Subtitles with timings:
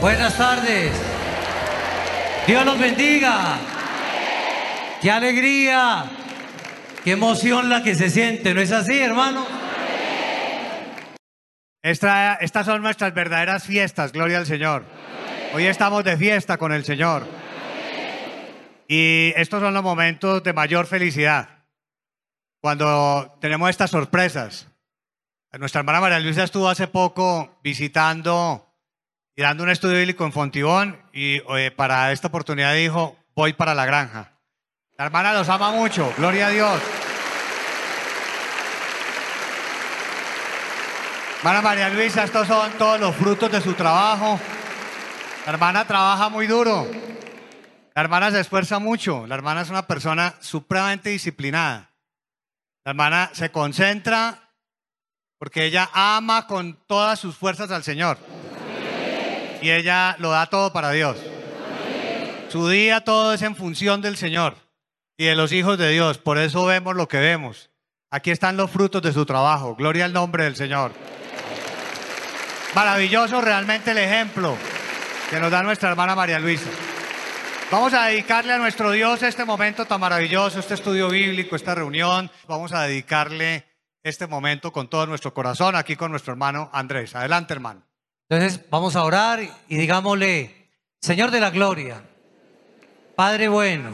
[0.00, 0.92] Buenas tardes.
[2.46, 3.58] Dios los bendiga.
[5.02, 6.04] Qué alegría,
[7.04, 9.46] qué emoción la que se siente, ¿no es así, hermano?
[11.82, 14.84] Esta- estas son nuestras verdaderas fiestas, gloria al Señor.
[15.54, 17.26] Hoy estamos de fiesta con el Señor.
[18.88, 21.48] Y estos son los momentos de mayor felicidad,
[22.60, 24.66] cuando tenemos estas sorpresas.
[25.58, 28.69] Nuestra hermana María Luisa estuvo hace poco visitando
[29.40, 33.74] y dando un estudio bíblico en Fontibón y eh, para esta oportunidad dijo, voy para
[33.74, 34.32] la granja.
[34.98, 36.78] La hermana los ama mucho, gloria a Dios.
[41.38, 44.38] Hermana María Luisa, estos son todos los frutos de su trabajo.
[45.46, 46.86] La hermana trabaja muy duro.
[47.94, 49.26] La hermana se esfuerza mucho.
[49.26, 51.92] La hermana es una persona supremamente disciplinada.
[52.84, 54.50] La hermana se concentra
[55.38, 58.18] porque ella ama con todas sus fuerzas al Señor.
[59.62, 61.16] Y ella lo da todo para Dios.
[62.48, 64.56] Su día todo es en función del Señor
[65.16, 66.18] y de los hijos de Dios.
[66.18, 67.70] Por eso vemos lo que vemos.
[68.10, 69.76] Aquí están los frutos de su trabajo.
[69.76, 70.92] Gloria al nombre del Señor.
[72.74, 74.56] Maravilloso realmente el ejemplo
[75.28, 76.70] que nos da nuestra hermana María Luisa.
[77.70, 82.28] Vamos a dedicarle a nuestro Dios este momento tan maravilloso, este estudio bíblico, esta reunión.
[82.48, 83.64] Vamos a dedicarle
[84.02, 87.14] este momento con todo nuestro corazón aquí con nuestro hermano Andrés.
[87.14, 87.89] Adelante, hermano.
[88.30, 90.68] Entonces vamos a orar y digámosle,
[91.00, 92.00] Señor de la Gloria,
[93.16, 93.90] Padre bueno,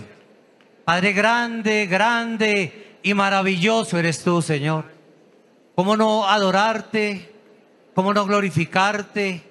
[0.84, 4.84] Padre grande, grande y maravilloso eres tú, Señor.
[5.74, 7.32] ¿Cómo no adorarte?
[7.94, 9.42] ¿Cómo no glorificarte?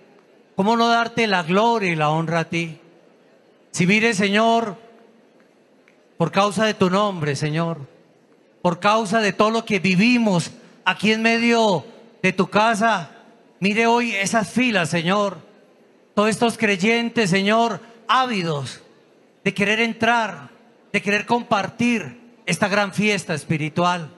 [0.55, 2.79] ¿Cómo no darte la gloria y la honra a ti?
[3.71, 4.77] Si mire, Señor,
[6.15, 7.79] por causa de tu nombre, Señor,
[8.61, 10.51] por causa de todo lo que vivimos
[10.85, 11.83] aquí en medio
[12.21, 13.14] de tu casa,
[13.59, 15.37] mire hoy esas filas, Señor,
[16.13, 18.81] todos estos creyentes, Señor, ávidos
[19.43, 20.49] de querer entrar,
[20.91, 24.09] de querer compartir esta gran fiesta espiritual.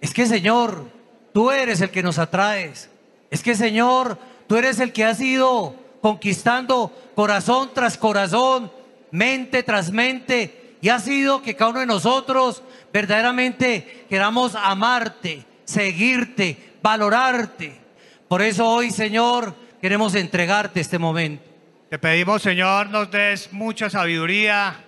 [0.00, 0.88] Es que, Señor,
[1.32, 2.90] tú eres el que nos atraes.
[3.30, 8.72] Es que, Señor, tú eres el que has ido conquistando corazón tras corazón,
[9.10, 16.74] mente tras mente, y ha sido que cada uno de nosotros verdaderamente queramos amarte, seguirte,
[16.82, 17.81] valorarte.
[18.32, 21.44] Por eso hoy, Señor, queremos entregarte este momento.
[21.90, 24.86] Te pedimos, Señor, nos des mucha sabiduría,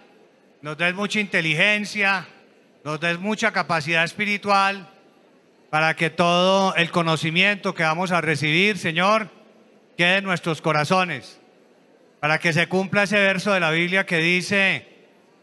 [0.63, 2.27] nos des mucha inteligencia,
[2.85, 4.89] nos des mucha capacidad espiritual
[5.69, 9.29] para que todo el conocimiento que vamos a recibir, Señor,
[9.99, 11.39] quede en nuestros corazones,
[12.21, 14.89] para que se cumpla ese verso de la Biblia que dice,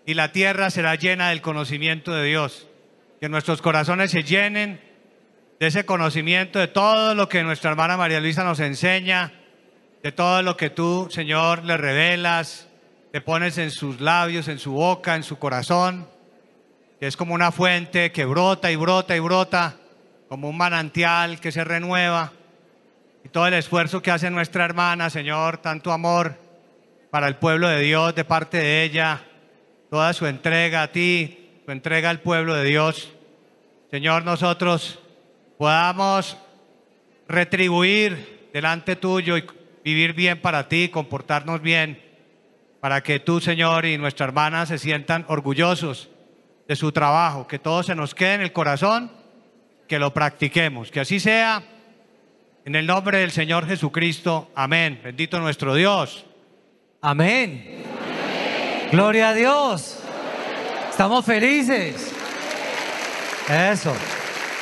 [0.07, 2.67] y la tierra será llena del conocimiento de Dios,
[3.19, 4.90] que nuestros corazones se llenen
[5.61, 9.31] de ese conocimiento, de todo lo que nuestra hermana María Luisa nos enseña,
[10.01, 12.67] de todo lo que tú, Señor, le revelas,
[13.13, 16.07] le pones en sus labios, en su boca, en su corazón,
[16.99, 19.75] que es como una fuente que brota y brota y brota,
[20.27, 22.33] como un manantial que se renueva.
[23.23, 26.39] Y todo el esfuerzo que hace nuestra hermana, Señor, tanto amor
[27.11, 29.25] para el pueblo de Dios de parte de ella,
[29.91, 33.13] toda su entrega a ti, su entrega al pueblo de Dios.
[33.91, 35.00] Señor, nosotros
[35.61, 36.35] podamos
[37.27, 39.45] retribuir delante tuyo y
[39.83, 42.01] vivir bien para ti, comportarnos bien,
[42.79, 46.09] para que tú, Señor, y nuestra hermana se sientan orgullosos
[46.67, 49.11] de su trabajo, que todo se nos quede en el corazón,
[49.87, 51.61] que lo practiquemos, que así sea.
[52.65, 54.99] En el nombre del Señor Jesucristo, amén.
[55.03, 56.25] Bendito nuestro Dios.
[57.01, 57.83] Amén.
[58.91, 59.99] Gloria a Dios.
[60.89, 62.11] Estamos felices.
[63.47, 63.93] Eso.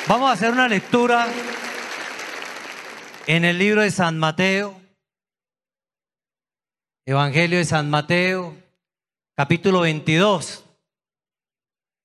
[0.08, 1.28] Vamos a hacer una lectura
[3.26, 4.80] en el libro de San Mateo.
[7.06, 8.56] Evangelio de San Mateo,
[9.36, 10.64] capítulo 22.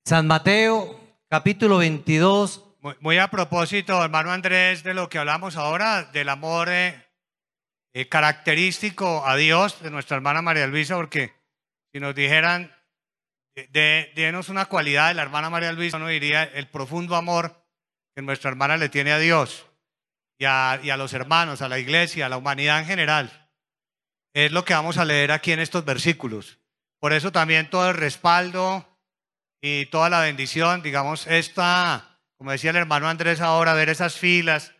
[0.04, 0.98] San Mateo,
[1.28, 2.62] capítulo 22.
[3.00, 7.04] Muy, a propósito, hermano Andrés, de lo que hablamos ahora, del amor eh,
[7.94, 11.32] eh, característico a Dios de nuestra hermana María Luisa, porque
[11.92, 12.72] si nos dijeran,
[13.56, 17.65] de- denos una cualidad de la hermana María Luisa, uno diría el profundo amor
[18.16, 19.66] que nuestra hermana le tiene a Dios
[20.38, 23.50] y a, y a los hermanos, a la iglesia, a la humanidad en general.
[24.34, 26.58] Es lo que vamos a leer aquí en estos versículos.
[26.98, 28.88] Por eso también todo el respaldo
[29.60, 34.72] y toda la bendición, digamos, esta, como decía el hermano Andrés ahora, ver esas filas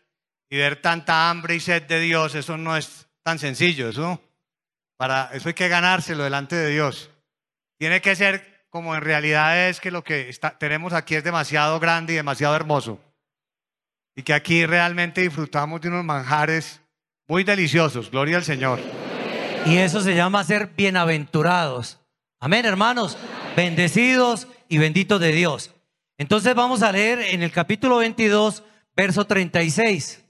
[0.49, 4.19] y ver tanta hambre y sed de Dios, eso no es tan sencillo, eso,
[4.97, 7.11] para, eso hay que ganárselo delante de Dios.
[7.77, 11.79] Tiene que ser como en realidad es que lo que está- tenemos aquí es demasiado
[11.79, 12.99] grande y demasiado hermoso.
[14.17, 16.81] Y que aquí realmente disfrutamos de unos manjares
[17.27, 18.79] muy deliciosos, gloria al Señor.
[19.67, 21.99] Y eso se llama ser bienaventurados.
[22.39, 23.15] Amén, hermanos.
[23.55, 25.71] Bendecidos y benditos de Dios.
[26.17, 28.63] Entonces vamos a leer en el capítulo 22,
[28.95, 30.25] verso 36.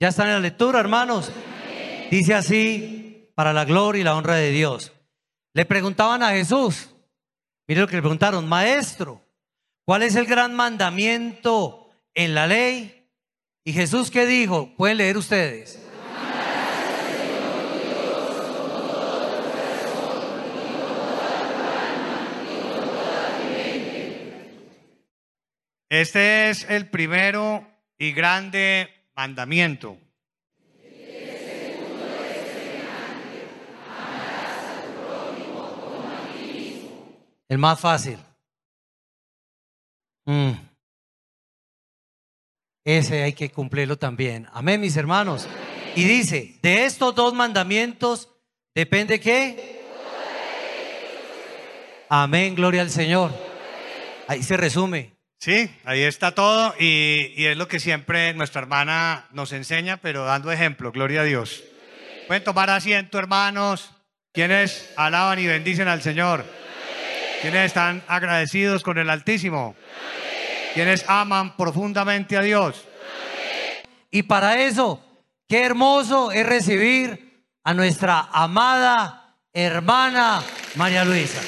[0.00, 1.30] ¿Ya están en la lectura, hermanos?
[2.10, 4.92] Dice así, para la gloria y la honra de Dios.
[5.54, 6.90] Le preguntaban a Jesús,
[7.68, 9.22] mire lo que le preguntaron, maestro,
[9.84, 13.01] ¿cuál es el gran mandamiento en la ley?
[13.64, 14.74] Y Jesús, ¿qué dijo?
[14.76, 15.78] Pueden leer ustedes.
[25.88, 27.68] Este es el primero
[27.98, 29.98] y grande mandamiento.
[37.48, 38.18] El más fácil.
[40.24, 40.71] Mm.
[42.84, 44.48] Ese hay que cumplirlo también.
[44.52, 45.48] Amén, mis hermanos.
[45.94, 48.28] Y dice, de estos dos mandamientos
[48.74, 49.82] depende qué.
[52.08, 53.32] Amén, gloria al Señor.
[54.26, 55.12] Ahí se resume.
[55.38, 60.24] Sí, ahí está todo y, y es lo que siempre nuestra hermana nos enseña, pero
[60.24, 61.64] dando ejemplo, gloria a Dios.
[62.28, 63.90] Pueden tomar asiento, hermanos.
[64.32, 66.44] ¿Quiénes alaban y bendicen al Señor?
[67.42, 69.74] ¿Quiénes están agradecidos con el Altísimo?
[70.74, 72.84] ¿Quiénes aman profundamente a Dios?
[74.10, 75.04] Y para eso,
[75.48, 80.42] qué hermoso es recibir a nuestra amada hermana
[80.76, 81.40] María Luisa.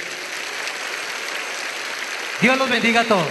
[2.40, 3.26] Dios los bendiga a todos.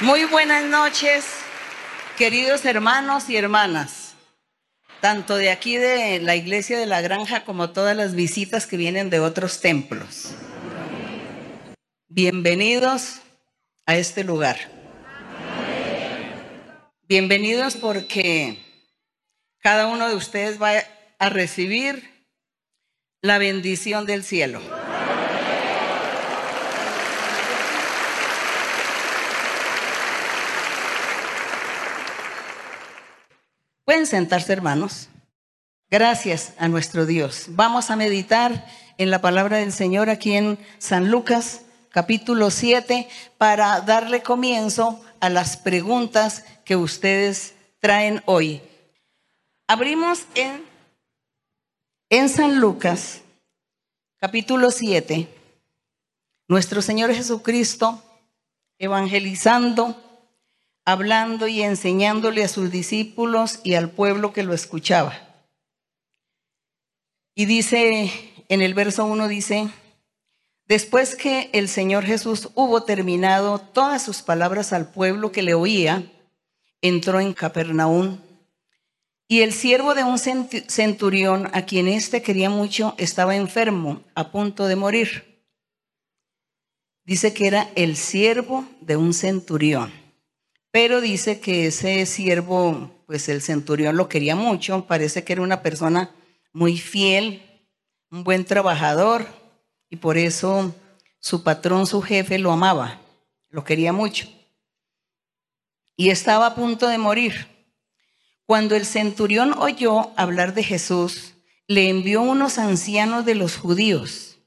[0.00, 1.24] Muy buenas noches,
[2.18, 4.03] queridos hermanos y hermanas,
[5.04, 9.10] tanto de aquí de la iglesia de la granja como todas las visitas que vienen
[9.10, 10.34] de otros templos.
[12.08, 13.16] Bienvenidos
[13.84, 14.56] a este lugar.
[17.06, 18.56] Bienvenidos porque
[19.58, 20.72] cada uno de ustedes va
[21.18, 22.10] a recibir
[23.20, 24.62] la bendición del cielo.
[33.84, 35.08] Pueden sentarse, hermanos.
[35.90, 37.46] Gracias a nuestro Dios.
[37.50, 38.66] Vamos a meditar
[38.96, 45.28] en la palabra del Señor aquí en San Lucas, capítulo 7, para darle comienzo a
[45.28, 48.62] las preguntas que ustedes traen hoy.
[49.66, 50.64] Abrimos en,
[52.08, 53.20] en San Lucas,
[54.16, 55.28] capítulo 7,
[56.48, 58.02] nuestro Señor Jesucristo
[58.78, 60.00] evangelizando
[60.84, 65.18] hablando y enseñándole a sus discípulos y al pueblo que lo escuchaba.
[67.34, 68.12] Y dice,
[68.48, 69.68] en el verso 1 dice,
[70.66, 76.04] después que el Señor Jesús hubo terminado todas sus palabras al pueblo que le oía,
[76.80, 78.18] entró en Capernaum.
[79.26, 84.66] Y el siervo de un centurión, a quien éste quería mucho, estaba enfermo, a punto
[84.66, 85.42] de morir.
[87.04, 90.03] Dice que era el siervo de un centurión.
[90.74, 95.62] Pero dice que ese siervo, pues el centurión lo quería mucho, parece que era una
[95.62, 96.10] persona
[96.52, 97.42] muy fiel,
[98.10, 99.24] un buen trabajador,
[99.88, 100.74] y por eso
[101.20, 103.00] su patrón, su jefe, lo amaba,
[103.50, 104.26] lo quería mucho.
[105.94, 107.46] Y estaba a punto de morir.
[108.44, 111.34] Cuando el centurión oyó hablar de Jesús,
[111.68, 114.40] le envió unos ancianos de los judíos,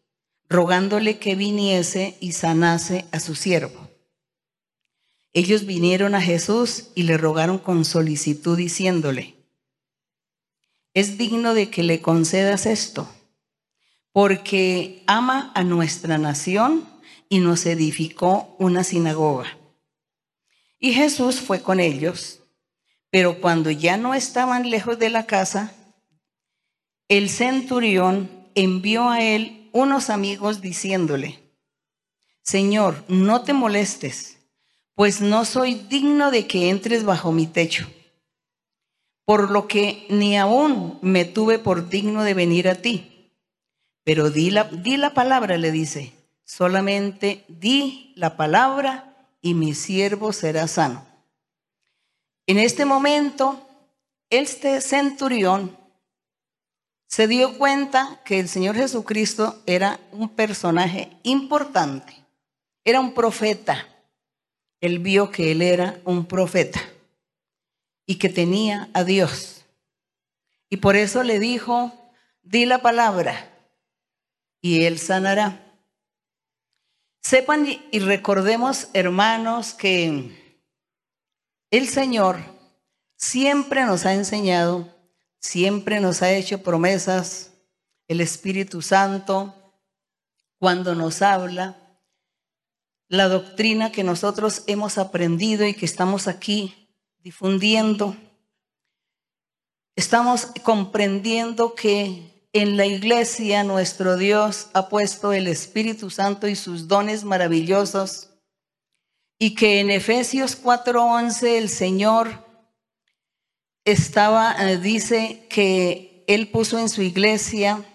[0.49, 3.86] rogándole que viniese y sanase a su siervo.
[5.37, 9.35] Ellos vinieron a Jesús y le rogaron con solicitud diciéndole,
[10.95, 13.07] es digno de que le concedas esto,
[14.11, 16.89] porque ama a nuestra nación
[17.29, 19.59] y nos edificó una sinagoga.
[20.79, 22.41] Y Jesús fue con ellos,
[23.11, 25.71] pero cuando ya no estaban lejos de la casa,
[27.09, 31.37] el centurión envió a él unos amigos diciéndole,
[32.41, 34.36] Señor, no te molestes
[34.97, 37.87] pues no soy digno de que entres bajo mi techo,
[39.25, 43.31] por lo que ni aún me tuve por digno de venir a ti.
[44.03, 46.13] Pero di la, di la palabra, le dice,
[46.45, 51.05] solamente di la palabra y mi siervo será sano.
[52.47, 53.69] En este momento,
[54.31, 55.77] este centurión
[57.05, 62.25] se dio cuenta que el Señor Jesucristo era un personaje importante,
[62.83, 63.93] era un profeta
[64.81, 66.81] él vio que él era un profeta
[68.05, 69.65] y que tenía a Dios.
[70.69, 71.93] Y por eso le dijo,
[72.41, 73.51] di la palabra
[74.61, 75.63] y él sanará.
[77.21, 80.31] Sepan y recordemos, hermanos, que
[81.71, 82.37] el Señor
[83.17, 84.87] siempre nos ha enseñado,
[85.39, 87.51] siempre nos ha hecho promesas,
[88.07, 89.53] el Espíritu Santo,
[90.57, 91.77] cuando nos habla,
[93.09, 98.15] la doctrina que nosotros hemos aprendido y que estamos aquí difundiendo.
[99.95, 106.87] Estamos comprendiendo que en la iglesia nuestro Dios ha puesto el Espíritu Santo y sus
[106.87, 108.29] dones maravillosos
[109.39, 112.45] y que en Efesios 4:11 el Señor
[113.85, 117.85] estaba, eh, dice que Él puso en su iglesia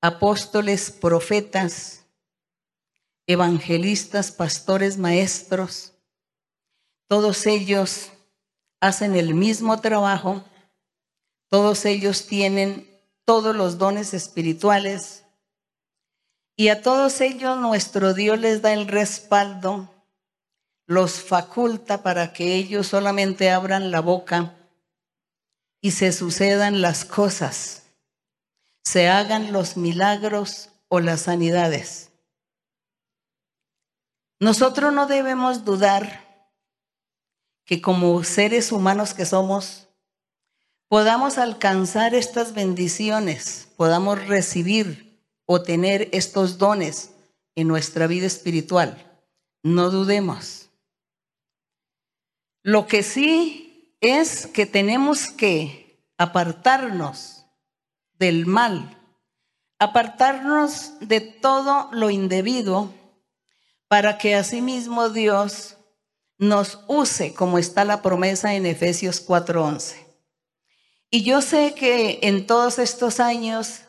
[0.00, 1.95] apóstoles, profetas,
[3.26, 5.92] evangelistas, pastores, maestros.
[7.08, 8.10] Todos ellos
[8.80, 10.44] hacen el mismo trabajo,
[11.48, 12.88] todos ellos tienen
[13.24, 15.24] todos los dones espirituales
[16.56, 19.92] y a todos ellos nuestro Dios les da el respaldo,
[20.86, 24.54] los faculta para que ellos solamente abran la boca
[25.82, 27.82] y se sucedan las cosas,
[28.82, 32.10] se hagan los milagros o las sanidades.
[34.38, 36.26] Nosotros no debemos dudar
[37.64, 39.88] que como seres humanos que somos,
[40.88, 47.12] podamos alcanzar estas bendiciones, podamos recibir o tener estos dones
[47.54, 49.20] en nuestra vida espiritual.
[49.62, 50.68] No dudemos.
[52.62, 57.46] Lo que sí es que tenemos que apartarnos
[58.18, 58.98] del mal,
[59.78, 62.92] apartarnos de todo lo indebido
[63.88, 65.76] para que asimismo Dios
[66.38, 70.06] nos use como está la promesa en Efesios 4:11.
[71.10, 73.82] Y yo sé que en todos estos años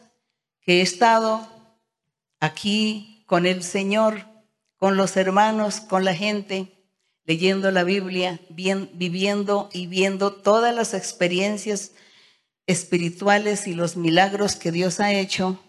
[0.62, 1.48] que he estado
[2.39, 4.25] aquí con el Señor,
[4.77, 6.77] con los hermanos, con la gente,
[7.25, 11.92] leyendo la Biblia, viviendo y viendo todas las experiencias
[12.68, 15.60] espirituales y los milagros que Dios ha hecho,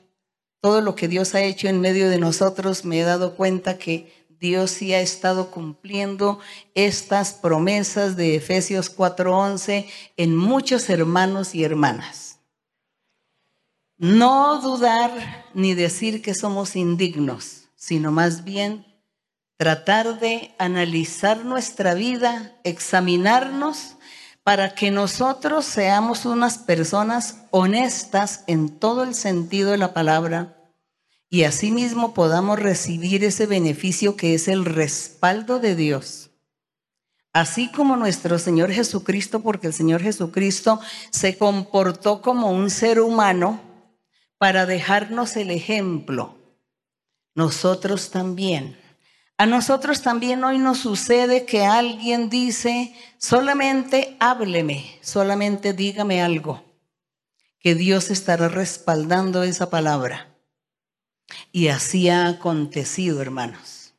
[0.60, 4.12] todo lo que Dios ha hecho en medio de nosotros, me he dado cuenta que
[4.40, 6.38] Dios sí ha estado cumpliendo
[6.74, 9.86] estas promesas de Efesios 4:11
[10.16, 12.38] en muchos hermanos y hermanas.
[13.96, 18.86] No dudar ni decir que somos indignos, sino más bien
[19.56, 23.97] tratar de analizar nuestra vida, examinarnos
[24.48, 30.72] para que nosotros seamos unas personas honestas en todo el sentido de la palabra
[31.28, 36.30] y asimismo podamos recibir ese beneficio que es el respaldo de Dios.
[37.34, 43.60] Así como nuestro Señor Jesucristo, porque el Señor Jesucristo se comportó como un ser humano
[44.38, 46.38] para dejarnos el ejemplo.
[47.34, 48.78] Nosotros también
[49.38, 56.64] a nosotros también hoy nos sucede que alguien dice, solamente hábleme, solamente dígame algo,
[57.60, 60.34] que Dios estará respaldando esa palabra.
[61.52, 63.94] Y así ha acontecido, hermanos.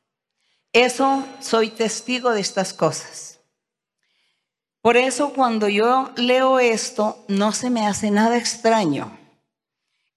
[0.74, 3.40] Eso soy testigo de estas cosas.
[4.82, 9.19] Por eso cuando yo leo esto, no se me hace nada extraño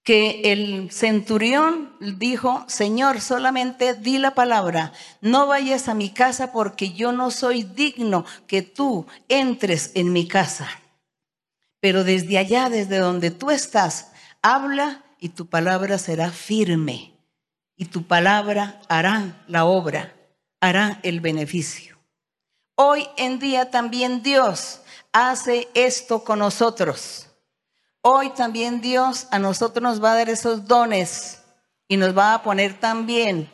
[0.03, 4.91] que el centurión dijo, Señor, solamente di la palabra,
[5.21, 10.27] no vayas a mi casa porque yo no soy digno que tú entres en mi
[10.27, 10.69] casa.
[11.79, 17.13] Pero desde allá, desde donde tú estás, habla y tu palabra será firme
[17.77, 20.13] y tu palabra hará la obra,
[20.59, 21.97] hará el beneficio.
[22.75, 24.81] Hoy en día también Dios
[25.13, 27.29] hace esto con nosotros.
[28.05, 31.41] Hoy también Dios a nosotros nos va a dar esos dones
[31.87, 33.49] y nos va a poner también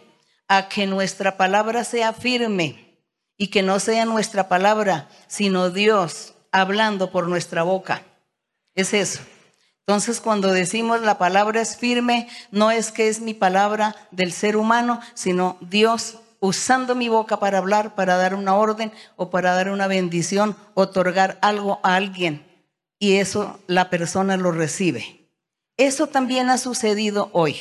[0.47, 2.97] a que nuestra palabra sea firme
[3.37, 8.01] y que no sea nuestra palabra, sino Dios hablando por nuestra boca.
[8.73, 9.19] Es eso.
[9.81, 14.57] Entonces, cuando decimos la palabra es firme, no es que es mi palabra del ser
[14.57, 19.69] humano, sino Dios usando mi boca para hablar, para dar una orden o para dar
[19.69, 22.48] una bendición, otorgar algo a alguien
[22.99, 25.27] y eso la persona lo recibe.
[25.77, 27.55] Eso también ha sucedido hoy.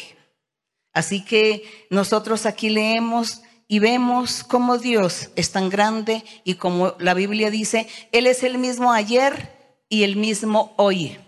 [0.93, 7.15] Así que nosotros aquí leemos y vemos cómo Dios es tan grande y como la
[7.15, 9.55] Biblia dice, Él es el mismo ayer
[9.89, 11.19] y el mismo hoy.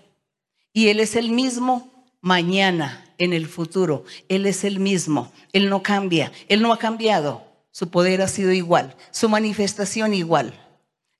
[0.72, 1.90] Y Él es el mismo
[2.20, 4.04] mañana, en el futuro.
[4.28, 5.30] Él es el mismo.
[5.52, 6.32] Él no cambia.
[6.48, 7.44] Él no ha cambiado.
[7.70, 8.96] Su poder ha sido igual.
[9.12, 10.52] Su manifestación igual.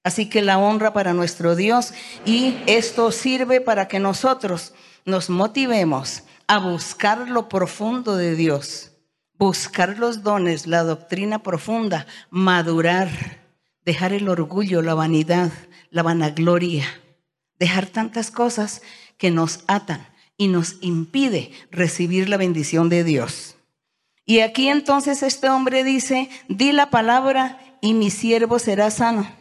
[0.03, 1.93] Así que la honra para nuestro Dios
[2.25, 4.73] y esto sirve para que nosotros
[5.05, 8.93] nos motivemos a buscar lo profundo de Dios,
[9.39, 13.11] buscar los dones, la doctrina profunda, madurar,
[13.85, 15.51] dejar el orgullo, la vanidad,
[15.91, 16.87] la vanagloria,
[17.59, 18.83] dejar tantas cosas
[19.19, 23.57] que nos atan y nos impide recibir la bendición de Dios.
[24.25, 29.40] Y aquí entonces este hombre dice, di la palabra y mi siervo será sano.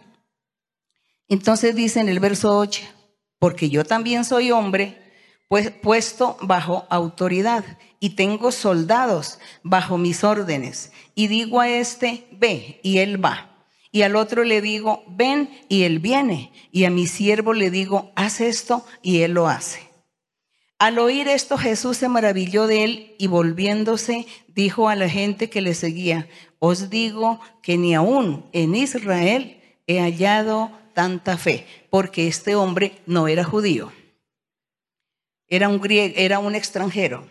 [1.30, 2.82] Entonces dice en el verso 8,
[3.38, 4.98] porque yo también soy hombre,
[5.48, 7.64] pues puesto bajo autoridad
[8.00, 10.92] y tengo soldados bajo mis órdenes.
[11.16, 13.66] Y digo a este, ve, y él va.
[13.92, 16.52] Y al otro le digo, ven, y él viene.
[16.72, 19.90] Y a mi siervo le digo, haz esto, y él lo hace.
[20.78, 25.60] Al oír esto Jesús se maravilló de él y volviéndose dijo a la gente que
[25.60, 32.56] le seguía, os digo que ni aún en Israel he hallado tanta fe, porque este
[32.56, 33.92] hombre no era judío,
[35.48, 37.28] era un griego, era un extranjero.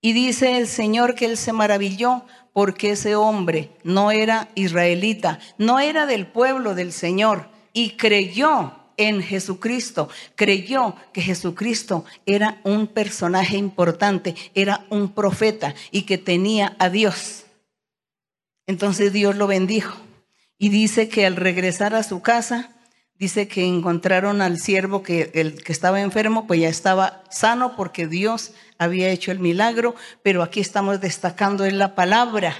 [0.00, 5.80] Y dice el Señor que él se maravilló porque ese hombre no era israelita, no
[5.80, 13.56] era del pueblo del Señor y creyó en Jesucristo, creyó que Jesucristo era un personaje
[13.56, 17.44] importante, era un profeta y que tenía a Dios.
[18.66, 19.96] Entonces Dios lo bendijo
[20.58, 22.70] y dice que al regresar a su casa,
[23.18, 28.06] dice que encontraron al siervo que el que estaba enfermo, pues ya estaba sano porque
[28.06, 32.54] Dios había hecho el milagro, pero aquí estamos destacando en la palabra.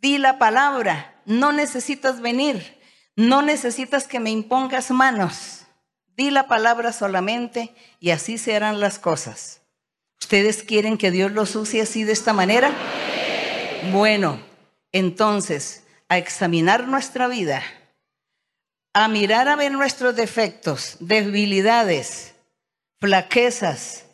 [0.00, 2.80] Di la palabra, no necesitas venir,
[3.16, 5.62] no necesitas que me impongas manos.
[6.16, 9.62] Di la palabra solamente y así se harán las cosas.
[10.20, 12.70] ¿Ustedes quieren que Dios los use así de esta manera?
[13.90, 14.38] Bueno,
[14.92, 17.62] entonces, a examinar nuestra vida,
[18.92, 22.34] a mirar a ver nuestros defectos, debilidades,
[22.98, 24.06] flaquezas,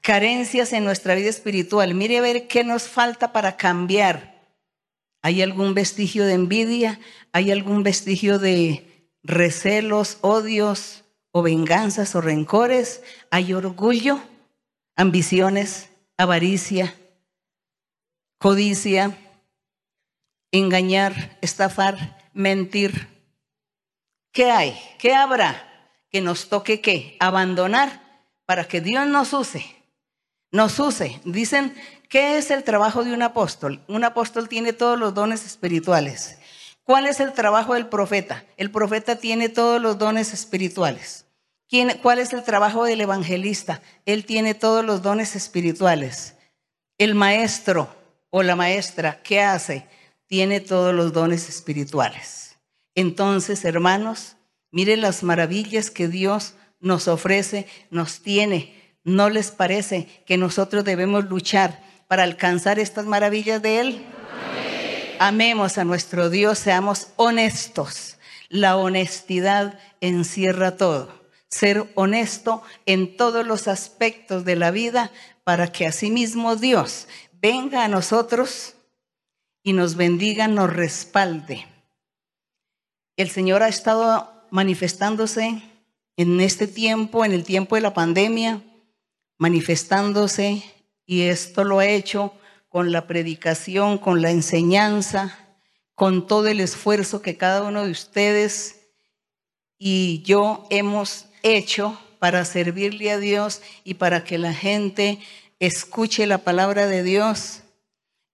[0.00, 1.94] carencias en nuestra vida espiritual.
[1.94, 4.36] Mire a ver qué nos falta para cambiar
[5.26, 7.00] ¿Hay algún vestigio de envidia?
[7.32, 11.02] ¿Hay algún vestigio de recelos, odios
[11.32, 13.02] o venganzas o rencores?
[13.32, 14.20] ¿Hay orgullo,
[14.94, 16.94] ambiciones, avaricia,
[18.38, 19.18] codicia,
[20.52, 23.15] engañar, estafar, mentir?
[24.36, 24.78] ¿Qué hay?
[24.98, 25.66] ¿Qué habrá
[26.10, 27.16] que nos toque qué?
[27.20, 28.02] Abandonar
[28.44, 29.64] para que Dios nos use.
[30.50, 31.22] Nos use.
[31.24, 31.74] Dicen
[32.10, 33.82] ¿Qué es el trabajo de un apóstol?
[33.88, 36.36] Un apóstol tiene todos los dones espirituales.
[36.84, 38.44] ¿Cuál es el trabajo del profeta?
[38.58, 41.24] El profeta tiene todos los dones espirituales.
[42.02, 43.80] ¿Cuál es el trabajo del evangelista?
[44.04, 46.34] Él tiene todos los dones espirituales.
[46.98, 47.88] El maestro
[48.28, 49.86] o la maestra, ¿qué hace?
[50.26, 52.55] Tiene todos los dones espirituales.
[52.96, 54.36] Entonces, hermanos,
[54.72, 58.96] miren las maravillas que Dios nos ofrece, nos tiene.
[59.04, 64.06] ¿No les parece que nosotros debemos luchar para alcanzar estas maravillas de Él?
[65.18, 68.16] Amemos a nuestro Dios, seamos honestos.
[68.48, 71.26] La honestidad encierra todo.
[71.48, 75.10] Ser honesto en todos los aspectos de la vida
[75.44, 77.08] para que asimismo Dios
[77.42, 78.74] venga a nosotros
[79.62, 81.66] y nos bendiga, nos respalde.
[83.16, 85.62] El Señor ha estado manifestándose
[86.18, 88.62] en este tiempo, en el tiempo de la pandemia,
[89.38, 90.62] manifestándose
[91.06, 92.34] y esto lo he hecho
[92.68, 95.38] con la predicación, con la enseñanza,
[95.94, 98.88] con todo el esfuerzo que cada uno de ustedes
[99.78, 105.20] y yo hemos hecho para servirle a Dios y para que la gente
[105.58, 107.62] escuche la palabra de Dios.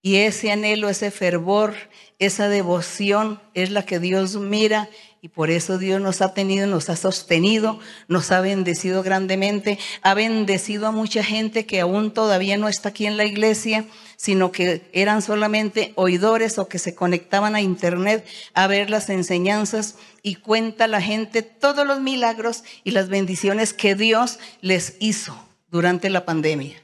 [0.01, 1.75] Y ese anhelo, ese fervor,
[2.19, 4.89] esa devoción es la que Dios mira
[5.25, 10.15] y por eso Dios nos ha tenido, nos ha sostenido, nos ha bendecido grandemente, ha
[10.15, 13.85] bendecido a mucha gente que aún todavía no está aquí en la iglesia,
[14.17, 19.95] sino que eran solamente oidores o que se conectaban a internet a ver las enseñanzas
[20.23, 25.37] y cuenta la gente todos los milagros y las bendiciones que Dios les hizo
[25.71, 26.82] durante la pandemia.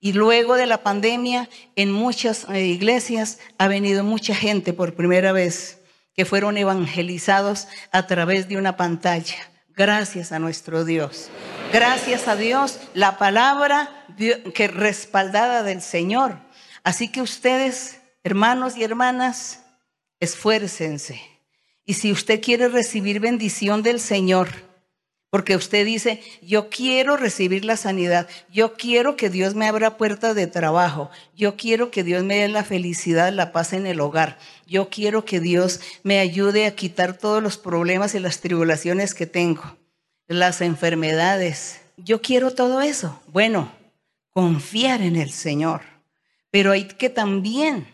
[0.00, 5.32] Y luego de la pandemia, en muchas eh, iglesias ha venido mucha gente por primera
[5.32, 5.78] vez
[6.14, 9.36] que fueron evangelizados a través de una pantalla.
[9.68, 11.28] Gracias a nuestro Dios.
[11.72, 16.38] Gracias a Dios, la palabra que respaldada del Señor.
[16.82, 19.60] Así que ustedes, hermanos y hermanas,
[20.18, 21.20] esfuércense.
[21.84, 24.48] Y si usted quiere recibir bendición del Señor,
[25.30, 30.34] porque usted dice, yo quiero recibir la sanidad, yo quiero que Dios me abra puertas
[30.34, 34.38] de trabajo, yo quiero que Dios me dé la felicidad, la paz en el hogar,
[34.66, 39.26] yo quiero que Dios me ayude a quitar todos los problemas y las tribulaciones que
[39.26, 39.76] tengo,
[40.26, 41.80] las enfermedades.
[41.96, 43.20] Yo quiero todo eso.
[43.28, 43.72] Bueno,
[44.30, 45.82] confiar en el Señor,
[46.50, 47.86] pero hay que también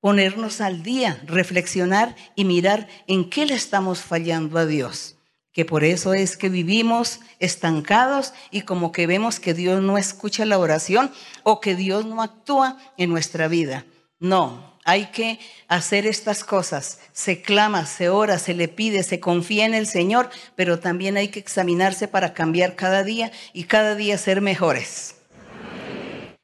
[0.00, 5.16] ponernos al día, reflexionar y mirar en qué le estamos fallando a Dios
[5.52, 10.44] que por eso es que vivimos estancados y como que vemos que Dios no escucha
[10.44, 11.10] la oración
[11.42, 13.84] o que Dios no actúa en nuestra vida.
[14.18, 17.00] No, hay que hacer estas cosas.
[17.12, 21.28] Se clama, se ora, se le pide, se confía en el Señor, pero también hay
[21.28, 25.16] que examinarse para cambiar cada día y cada día ser mejores.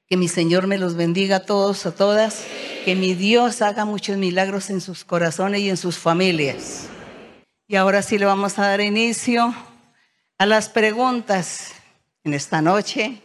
[0.09, 2.45] Que mi Señor me los bendiga a todos, a todas.
[2.85, 6.89] Que mi Dios haga muchos milagros en sus corazones y en sus familias.
[7.69, 9.53] Y ahora sí le vamos a dar inicio
[10.39, 11.75] a las preguntas
[12.23, 13.21] en esta noche.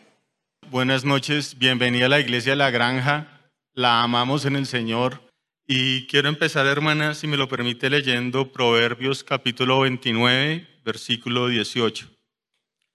[0.71, 3.51] Buenas noches, bienvenida a la Iglesia de la Granja.
[3.73, 5.21] La amamos en el Señor.
[5.67, 12.09] Y quiero empezar, hermana, si me lo permite, leyendo Proverbios capítulo 29, versículo 18.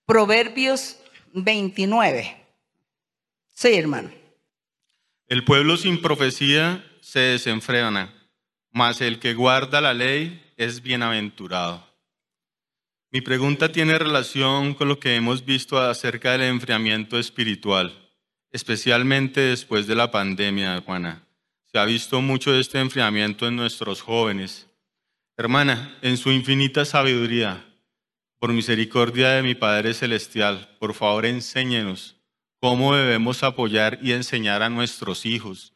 [0.04, 0.98] Proverbios
[1.32, 2.44] 29.
[3.54, 4.11] Sí, hermano.
[5.28, 8.12] El pueblo sin profecía se desenfrena,
[8.72, 11.87] mas el que guarda la ley es bienaventurado.
[13.11, 17.92] Mi pregunta tiene relación con lo que hemos visto acerca del enfriamiento espiritual,
[18.51, 21.27] especialmente después de la pandemia, hermana.
[21.71, 24.66] Se ha visto mucho de este enfriamiento en nuestros jóvenes.
[25.37, 27.64] Hermana, en su infinita sabiduría,
[28.38, 32.16] por misericordia de mi Padre Celestial, por favor enséñenos
[32.61, 35.76] cómo debemos apoyar y enseñar a nuestros hijos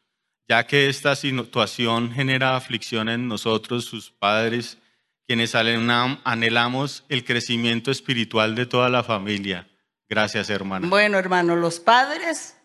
[0.50, 4.78] ya que esta situación genera aflicción en nosotros, sus padres,
[5.24, 9.68] quienes anhelamos el crecimiento espiritual de toda la familia.
[10.08, 10.88] Gracias, hermana.
[10.88, 12.56] Bueno, hermano, los padres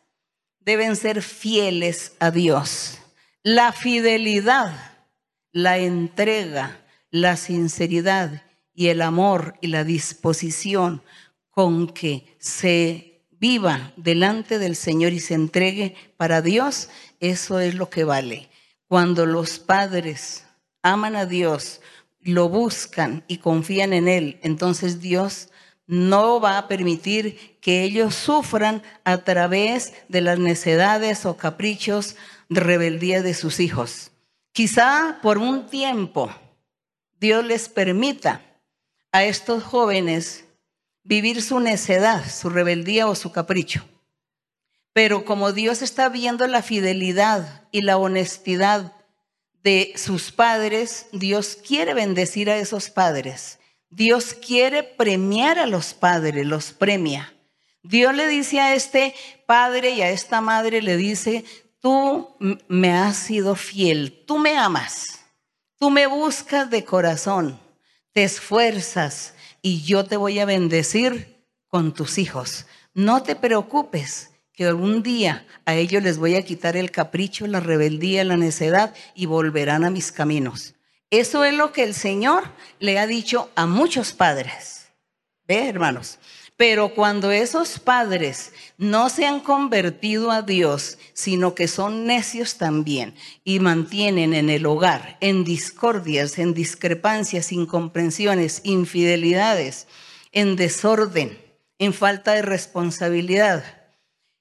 [0.61, 2.97] deben ser fieles a Dios.
[3.43, 4.73] La fidelidad,
[5.51, 8.41] la entrega, la sinceridad
[8.73, 11.03] y el amor y la disposición
[11.51, 16.89] con que se viva delante del Señor y se entregue para Dios,
[17.29, 18.49] eso es lo que vale.
[18.87, 20.45] Cuando los padres
[20.81, 21.81] aman a Dios,
[22.21, 25.49] lo buscan y confían en Él, entonces Dios
[25.87, 32.15] no va a permitir que ellos sufran a través de las necedades o caprichos
[32.49, 34.11] de rebeldía de sus hijos.
[34.51, 36.33] Quizá por un tiempo
[37.19, 38.41] Dios les permita
[39.11, 40.45] a estos jóvenes
[41.03, 43.85] vivir su necedad, su rebeldía o su capricho.
[44.95, 48.93] Pero como Dios está viendo la fidelidad y la honestidad
[49.61, 53.59] de sus padres, Dios quiere bendecir a esos padres.
[53.89, 57.33] Dios quiere premiar a los padres, los premia.
[57.83, 59.13] Dios le dice a este
[59.45, 61.43] padre y a esta madre, le dice,
[61.81, 62.33] tú
[62.69, 65.25] me has sido fiel, tú me amas,
[65.77, 67.59] tú me buscas de corazón,
[68.13, 72.65] te esfuerzas, y yo te voy a bendecir con tus hijos.
[72.93, 77.59] No te preocupes que algún día a ellos les voy a quitar el capricho, la
[77.59, 80.75] rebeldía, la necedad y volverán a mis caminos.
[81.09, 82.43] Eso es lo que el Señor
[82.79, 84.87] le ha dicho a muchos padres.
[85.47, 86.19] ¿Ve, hermanos?
[86.57, 93.13] Pero cuando esos padres no se han convertido a Dios, sino que son necios también
[93.43, 99.87] y mantienen en el hogar, en discordias, en discrepancias, incomprensiones, infidelidades,
[100.31, 101.37] en desorden,
[101.77, 103.74] en falta de responsabilidad,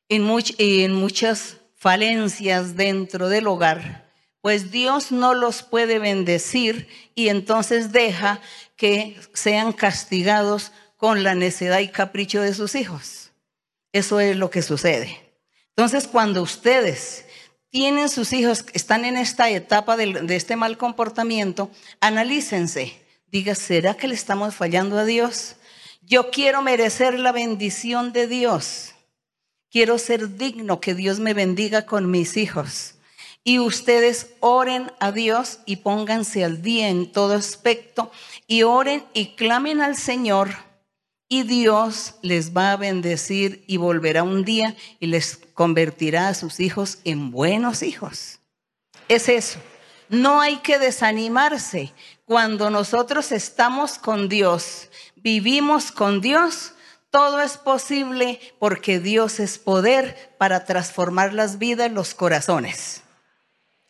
[0.08, 7.92] en, en muchas falencias dentro del hogar, pues Dios no los puede bendecir y entonces
[7.92, 8.40] deja
[8.76, 13.32] que sean castigados con la necedad y capricho de sus hijos.
[13.92, 15.20] Eso es lo que sucede.
[15.70, 17.26] Entonces, cuando ustedes
[17.70, 23.00] tienen sus hijos, están en esta etapa de, de este mal comportamiento, analícense.
[23.26, 25.56] Diga, ¿será que le estamos fallando a Dios?
[26.00, 28.93] Yo quiero merecer la bendición de Dios.
[29.74, 32.94] Quiero ser digno que Dios me bendiga con mis hijos.
[33.42, 38.12] Y ustedes oren a Dios y pónganse al día en todo aspecto
[38.46, 40.50] y oren y clamen al Señor
[41.28, 46.60] y Dios les va a bendecir y volverá un día y les convertirá a sus
[46.60, 48.38] hijos en buenos hijos.
[49.08, 49.58] Es eso.
[50.08, 51.92] No hay que desanimarse.
[52.26, 56.74] Cuando nosotros estamos con Dios, vivimos con Dios,
[57.14, 63.04] todo es posible porque Dios es poder para transformar las vidas, los corazones.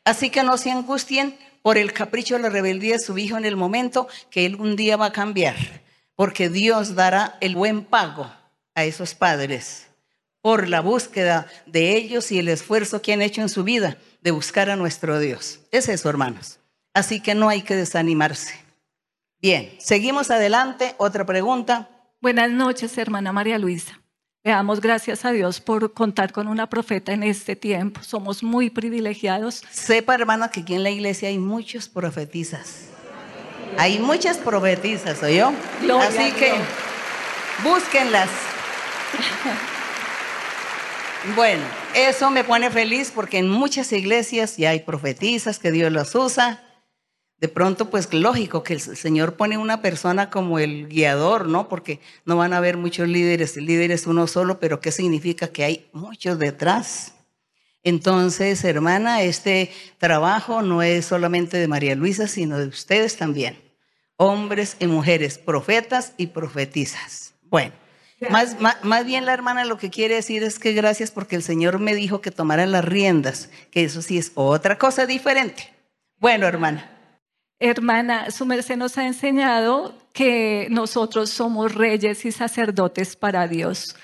[0.05, 3.47] Así que no se angustien por el capricho o la rebeldía de su hijo en
[3.47, 5.57] el momento que él un día va a cambiar
[6.15, 8.31] porque Dios dará el buen pago
[8.75, 9.87] a esos padres
[10.43, 14.33] por la búsqueda de ellos y el esfuerzo que han hecho en su vida de
[14.33, 15.61] buscar a nuestro Dios.
[15.71, 16.59] Es eso, hermanos.
[16.93, 18.55] Así que no hay que desanimarse.
[19.41, 20.95] Bien, seguimos adelante.
[20.99, 21.89] Otra pregunta.
[22.25, 24.01] Buenas noches, hermana María Luisa.
[24.45, 28.03] Le damos gracias a Dios por contar con una profeta en este tiempo.
[28.03, 29.63] Somos muy privilegiados.
[29.71, 32.87] Sepa, hermana, que aquí en la iglesia hay muchos profetizas.
[33.77, 35.53] Hay muchas profetizas, yo.
[35.83, 36.55] Gloria Así que
[37.63, 38.31] búsquenlas.
[41.37, 41.63] Bueno,
[41.95, 46.64] eso me pone feliz porque en muchas iglesias ya hay profetizas que Dios las usa.
[47.39, 51.69] De pronto, pues lógico que el Señor pone una persona como el guiador, ¿no?
[51.69, 55.49] Porque no van a haber muchos líderes, el líder es uno solo, pero ¿qué significa?
[55.49, 57.15] Que hay muchos detrás.
[57.83, 63.59] Entonces, hermana, este trabajo no es solamente de María Luisa, sino de ustedes también.
[64.17, 67.35] Hombres y mujeres, profetas y profetizas.
[67.43, 67.73] Bueno,
[68.31, 71.43] más, más, más bien la hermana lo que quiere decir es que gracias porque el
[71.43, 75.75] Señor me dijo que tomara las riendas, que eso sí es otra cosa diferente.
[76.19, 76.94] Bueno, hermana.
[77.67, 83.97] Hermana, su merced nos ha enseñado que nosotros somos reyes y sacerdotes para Dios.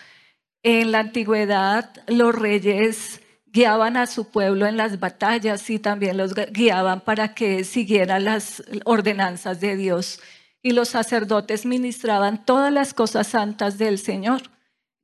[0.62, 6.35] En la antigüedad, los reyes guiaban a su pueblo en las batallas y también los
[6.35, 10.20] guiaban para que siguieran las ordenanzas de Dios.
[10.62, 14.40] Y los sacerdotes ministraban todas las cosas santas del Señor.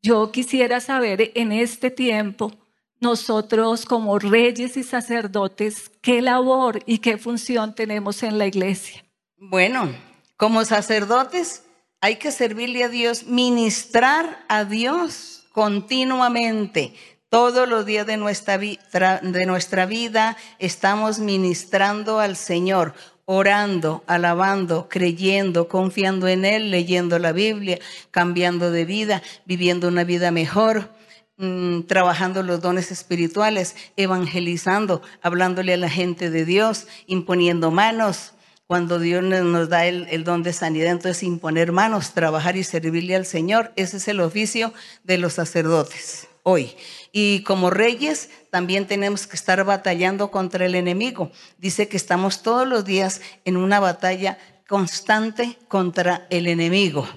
[0.01, 2.53] Yo quisiera saber en este tiempo,
[3.01, 9.05] nosotros como reyes y sacerdotes, qué labor y qué función tenemos en la iglesia.
[9.37, 9.91] Bueno,
[10.37, 11.63] como sacerdotes
[12.01, 16.95] hay que servirle a Dios, ministrar a Dios continuamente.
[17.29, 25.69] Todos los días de nuestra, de nuestra vida estamos ministrando al Señor, orando, alabando, creyendo,
[25.69, 27.79] confiando en Él, leyendo la Biblia,
[28.11, 30.96] cambiando de vida, viviendo una vida mejor
[31.37, 38.33] mm, trabajando los dones espirituales, evangelizando, hablándole a la gente de Dios, imponiendo manos.
[38.67, 43.15] Cuando Dios nos da el, el, don de sanidad, entonces imponer manos, trabajar y servirle
[43.15, 43.73] al Señor.
[43.77, 46.77] Ese es el oficio de los sacerdotes hoy.
[47.11, 51.33] Y como reyes también tenemos que estar batallando contra el enemigo.
[51.59, 57.09] Dice que estamos todos los días en una batalla constante contra el enemigo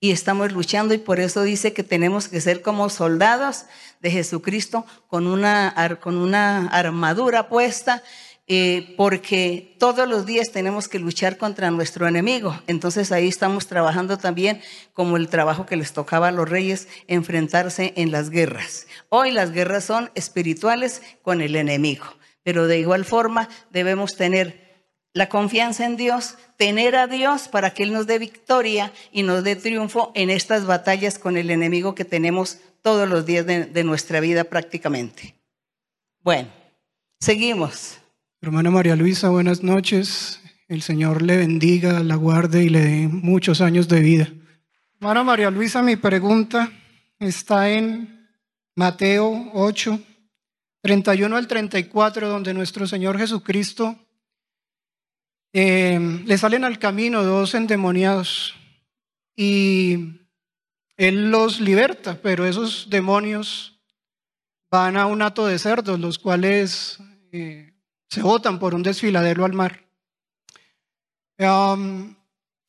[0.00, 3.64] y estamos luchando y por eso dice que tenemos que ser como soldados
[4.00, 8.02] de Jesucristo con una, con una armadura puesta,
[8.46, 12.58] eh, porque todos los días tenemos que luchar contra nuestro enemigo.
[12.66, 14.62] Entonces ahí estamos trabajando también
[14.94, 18.86] como el trabajo que les tocaba a los reyes, enfrentarse en las guerras.
[19.10, 22.06] Hoy las guerras son espirituales con el enemigo,
[22.42, 24.67] pero de igual forma debemos tener
[25.18, 29.42] la confianza en Dios, tener a Dios para que Él nos dé victoria y nos
[29.42, 33.82] dé triunfo en estas batallas con el enemigo que tenemos todos los días de, de
[33.82, 35.34] nuestra vida prácticamente.
[36.22, 36.48] Bueno,
[37.18, 37.98] seguimos.
[38.40, 40.40] Hermana María Luisa, buenas noches.
[40.68, 44.28] El Señor le bendiga, la guarde y le dé muchos años de vida.
[45.00, 46.70] Hermana María Luisa, mi pregunta
[47.18, 48.30] está en
[48.76, 49.98] Mateo 8,
[50.80, 53.96] 31 al 34, donde nuestro Señor Jesucristo
[55.52, 58.54] eh, le salen al camino dos endemoniados
[59.36, 60.20] y
[60.96, 63.80] Él los liberta, pero esos demonios
[64.70, 66.98] van a un hato de cerdos, los cuales
[67.32, 67.72] eh,
[68.08, 69.84] se botan por un desfiladero al mar.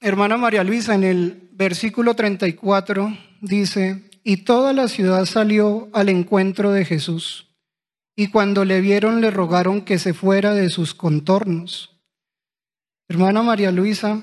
[0.01, 6.71] Hermana María Luisa, en el versículo 34 dice, y toda la ciudad salió al encuentro
[6.71, 7.47] de Jesús,
[8.15, 11.98] y cuando le vieron le rogaron que se fuera de sus contornos.
[13.09, 14.21] Hermana María Luisa,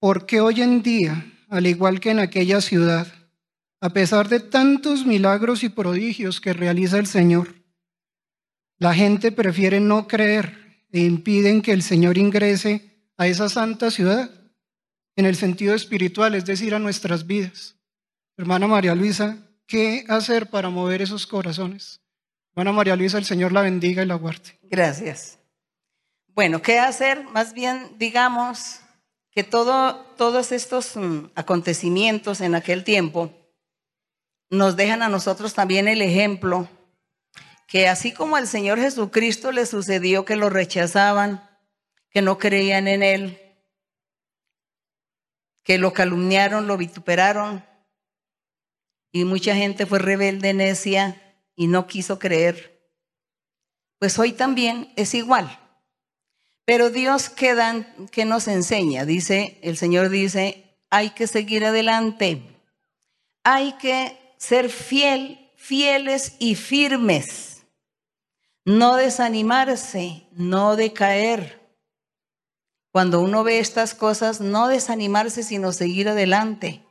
[0.00, 3.06] ¿por qué hoy en día, al igual que en aquella ciudad,
[3.80, 7.54] a pesar de tantos milagros y prodigios que realiza el Señor,
[8.78, 10.58] la gente prefiere no creer
[10.90, 14.28] e impiden que el Señor ingrese a esa santa ciudad
[15.14, 17.76] en el sentido espiritual, es decir, a nuestras vidas.
[18.36, 22.00] Hermana María Luisa, ¿qué hacer para mover esos corazones?
[22.56, 24.58] Hermana María Luisa, el Señor la bendiga y la guarde.
[24.64, 25.38] Gracias.
[26.36, 27.24] Bueno, ¿qué hacer?
[27.30, 28.80] Más bien, digamos
[29.30, 33.32] que todo, todos estos um, acontecimientos en aquel tiempo
[34.50, 36.68] nos dejan a nosotros también el ejemplo
[37.66, 41.42] que así como al Señor Jesucristo le sucedió que lo rechazaban,
[42.10, 43.40] que no creían en Él,
[45.64, 47.64] que lo calumniaron, lo vituperaron,
[49.10, 52.92] y mucha gente fue rebelde, necia y no quiso creer,
[53.98, 55.62] pues hoy también es igual.
[56.66, 62.42] Pero Dios que nos enseña, dice, el Señor dice, hay que seguir adelante,
[63.44, 67.62] hay que ser fiel, fieles y firmes,
[68.64, 71.64] no desanimarse, no decaer.
[72.90, 76.82] Cuando uno ve estas cosas, no desanimarse, sino seguir adelante.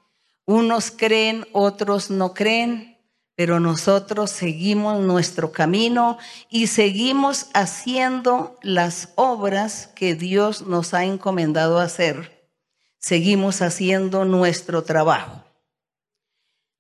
[0.46, 2.95] Unos creen, otros no creen,
[3.36, 6.18] pero nosotros seguimos nuestro camino
[6.50, 12.34] y seguimos haciendo las obras que Dios nos ha encomendado hacer.
[12.98, 15.44] seguimos haciendo nuestro trabajo.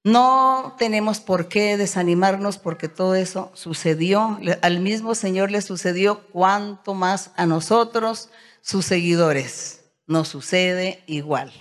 [0.03, 4.39] No tenemos por qué desanimarnos porque todo eso sucedió.
[4.63, 8.29] Al mismo Señor le sucedió cuanto más a nosotros,
[8.61, 9.83] sus seguidores.
[10.07, 11.51] Nos sucede igual.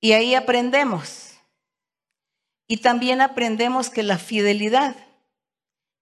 [0.00, 1.31] Y ahí aprendemos.
[2.66, 4.96] Y también aprendemos que la fidelidad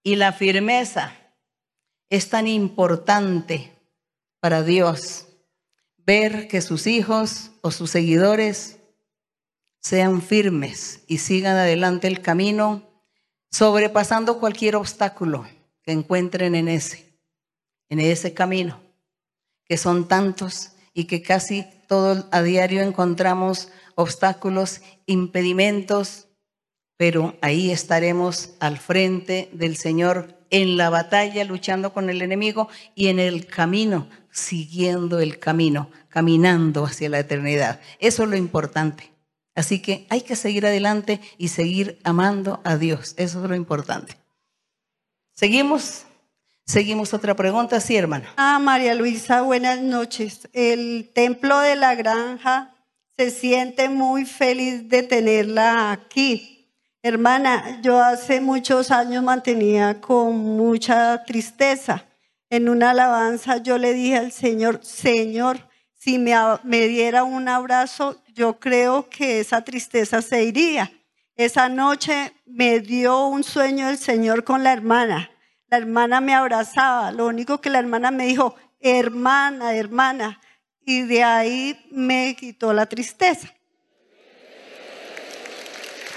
[0.03, 1.15] y la firmeza
[2.09, 3.73] es tan importante
[4.41, 5.27] para Dios.
[5.99, 8.79] Ver que sus hijos o sus seguidores
[9.81, 12.83] sean firmes y sigan adelante el camino,
[13.51, 15.47] sobrepasando cualquier obstáculo
[15.83, 17.19] que encuentren en ese,
[17.89, 18.81] en ese camino,
[19.65, 26.29] que son tantos y que casi todo a diario encontramos obstáculos, impedimentos,
[27.01, 33.07] pero ahí estaremos al frente del Señor en la batalla, luchando con el enemigo y
[33.07, 37.81] en el camino, siguiendo el camino, caminando hacia la eternidad.
[38.01, 39.11] Eso es lo importante.
[39.55, 43.15] Así que hay que seguir adelante y seguir amando a Dios.
[43.17, 44.19] Eso es lo importante.
[45.35, 46.05] Seguimos.
[46.67, 48.35] Seguimos otra pregunta, sí, hermana.
[48.37, 50.51] Ah, María Luisa, buenas noches.
[50.53, 52.75] El templo de la granja
[53.17, 56.50] se siente muy feliz de tenerla aquí.
[57.03, 62.05] Hermana, yo hace muchos años mantenía con mucha tristeza.
[62.51, 66.35] En una alabanza yo le dije al Señor, Señor, si me,
[66.89, 70.93] diera un abrazo, yo creo que esa tristeza se iría.
[71.37, 75.31] Esa noche me dio un sueño el Señor con la hermana.
[75.69, 77.13] La hermana me abrazaba.
[77.13, 80.39] Lo único que la hermana me dijo, hermana, hermana.
[80.85, 83.49] Y de ahí me quitó la tristeza.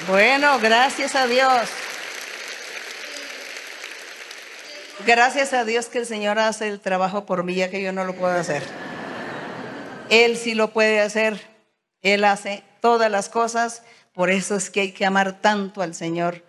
[0.07, 1.69] Bueno, gracias a Dios.
[5.05, 8.05] Gracias a Dios que el Señor hace el trabajo por mí, ya que yo no
[8.05, 8.63] lo puedo hacer.
[10.09, 11.41] Él sí lo puede hacer.
[12.01, 13.83] Él hace todas las cosas.
[14.13, 16.43] Por eso es que hay que amar tanto al Señor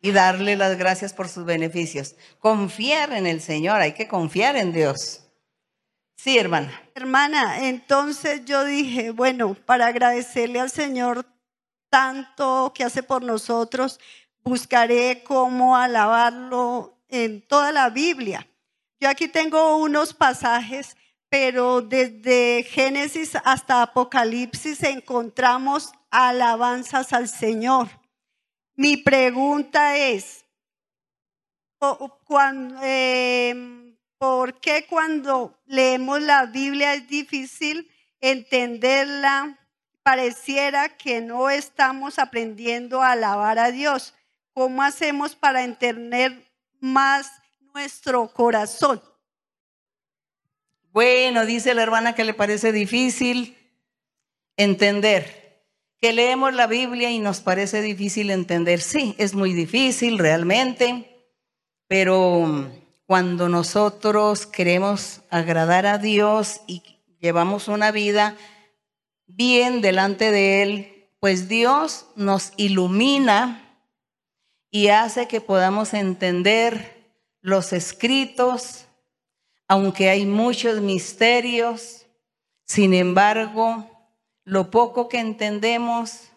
[0.00, 2.14] y darle las gracias por sus beneficios.
[2.38, 5.24] Confiar en el Señor, hay que confiar en Dios.
[6.16, 6.82] Sí, hermana.
[6.94, 11.24] Hermana, entonces yo dije, bueno, para agradecerle al Señor
[11.90, 14.00] tanto que hace por nosotros,
[14.42, 18.46] buscaré cómo alabarlo en toda la Biblia.
[19.00, 20.96] Yo aquí tengo unos pasajes
[21.30, 27.88] pero desde Génesis hasta Apocalipsis encontramos alabanzas al Señor.
[28.76, 30.44] Mi pregunta es,
[32.82, 39.57] em, ¿por qué cuando leemos la Biblia es difícil entenderla?
[40.08, 44.14] Pareciera que no estamos aprendiendo a alabar a Dios.
[44.54, 47.30] ¿Cómo hacemos para entender más
[47.74, 49.02] nuestro corazón?
[50.92, 53.58] Bueno, dice la hermana que le parece difícil
[54.56, 55.62] entender,
[56.00, 58.80] que leemos la Biblia y nos parece difícil entender.
[58.80, 61.28] Sí, es muy difícil realmente,
[61.86, 62.70] pero
[63.04, 66.82] cuando nosotros queremos agradar a Dios y
[67.20, 68.38] llevamos una vida
[69.28, 73.64] bien delante de Él, pues Dios nos ilumina
[74.70, 78.86] y hace que podamos entender los escritos,
[79.68, 82.06] aunque hay muchos misterios,
[82.64, 83.88] sin embargo,
[84.44, 86.27] lo poco que entendemos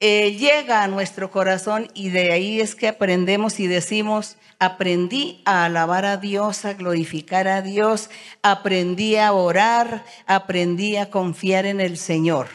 [0.00, 5.64] eh, llega a nuestro corazón y de ahí es que aprendemos y decimos, aprendí a
[5.64, 8.08] alabar a Dios, a glorificar a Dios,
[8.42, 12.46] aprendí a orar, aprendí a confiar en el Señor.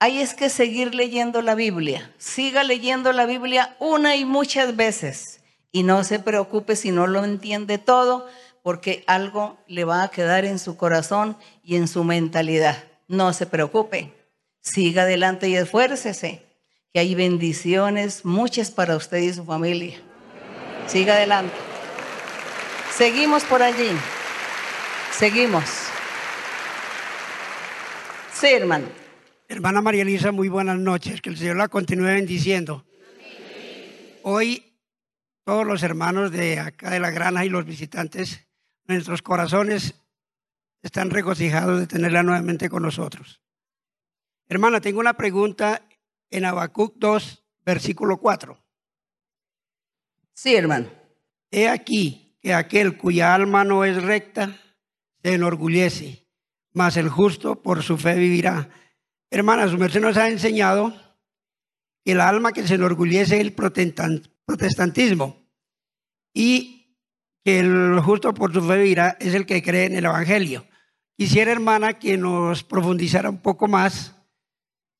[0.00, 2.12] Ahí es que seguir leyendo la Biblia.
[2.18, 5.40] Siga leyendo la Biblia una y muchas veces.
[5.70, 8.26] Y no se preocupe si no lo entiende todo,
[8.62, 12.82] porque algo le va a quedar en su corazón y en su mentalidad.
[13.06, 14.12] No se preocupe,
[14.62, 16.42] siga adelante y esfuércese,
[16.92, 20.00] que hay bendiciones muchas para usted y su familia.
[20.86, 21.54] Siga adelante.
[22.96, 23.90] Seguimos por allí.
[25.12, 25.64] Seguimos.
[28.32, 28.86] Sí, hermano.
[29.48, 31.20] Hermana María Elisa, muy buenas noches.
[31.20, 32.84] Que el Señor la continúe bendiciendo.
[34.22, 34.72] Hoy
[35.44, 38.46] todos los hermanos de acá de la granja y los visitantes
[38.86, 39.94] Nuestros corazones
[40.82, 43.40] están regocijados de tenerla nuevamente con nosotros.
[44.48, 45.88] Hermana, tengo una pregunta
[46.30, 48.58] en Habacuc 2, versículo 4.
[50.34, 50.90] Sí, hermano.
[51.50, 54.58] He aquí que aquel cuya alma no es recta
[55.22, 56.26] se enorgullece,
[56.72, 58.70] mas el justo por su fe vivirá.
[59.30, 60.92] Hermana, su merced nos ha enseñado
[62.04, 65.48] que el alma que se enorgullece es el protestantismo.
[66.34, 66.98] Y
[67.44, 70.66] que el justo por su fe vivirá es el que cree en el Evangelio.
[71.16, 74.16] quisiera, hermana, que nos profundizara un poco más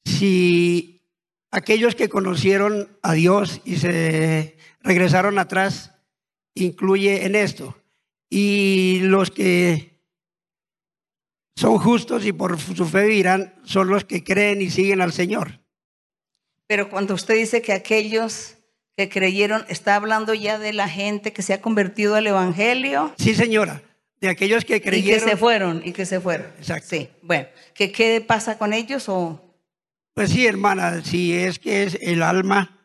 [0.05, 1.03] si
[1.51, 5.93] aquellos que conocieron a Dios y se regresaron atrás
[6.55, 7.77] incluye en esto.
[8.29, 10.01] Y los que
[11.57, 15.61] son justos y por su fe vivirán son los que creen y siguen al Señor.
[16.67, 18.57] Pero cuando usted dice que aquellos
[18.97, 23.13] que creyeron, está hablando ya de la gente que se ha convertido al Evangelio.
[23.19, 23.83] Sí, señora,
[24.21, 25.21] de aquellos que creyeron.
[25.21, 26.47] Y que se fueron, y que se fueron.
[26.59, 26.89] Exacto.
[26.91, 29.52] Sí, bueno, ¿qué, qué pasa con ellos o...?
[30.15, 32.79] Pues sí, hermana, si es que es el alma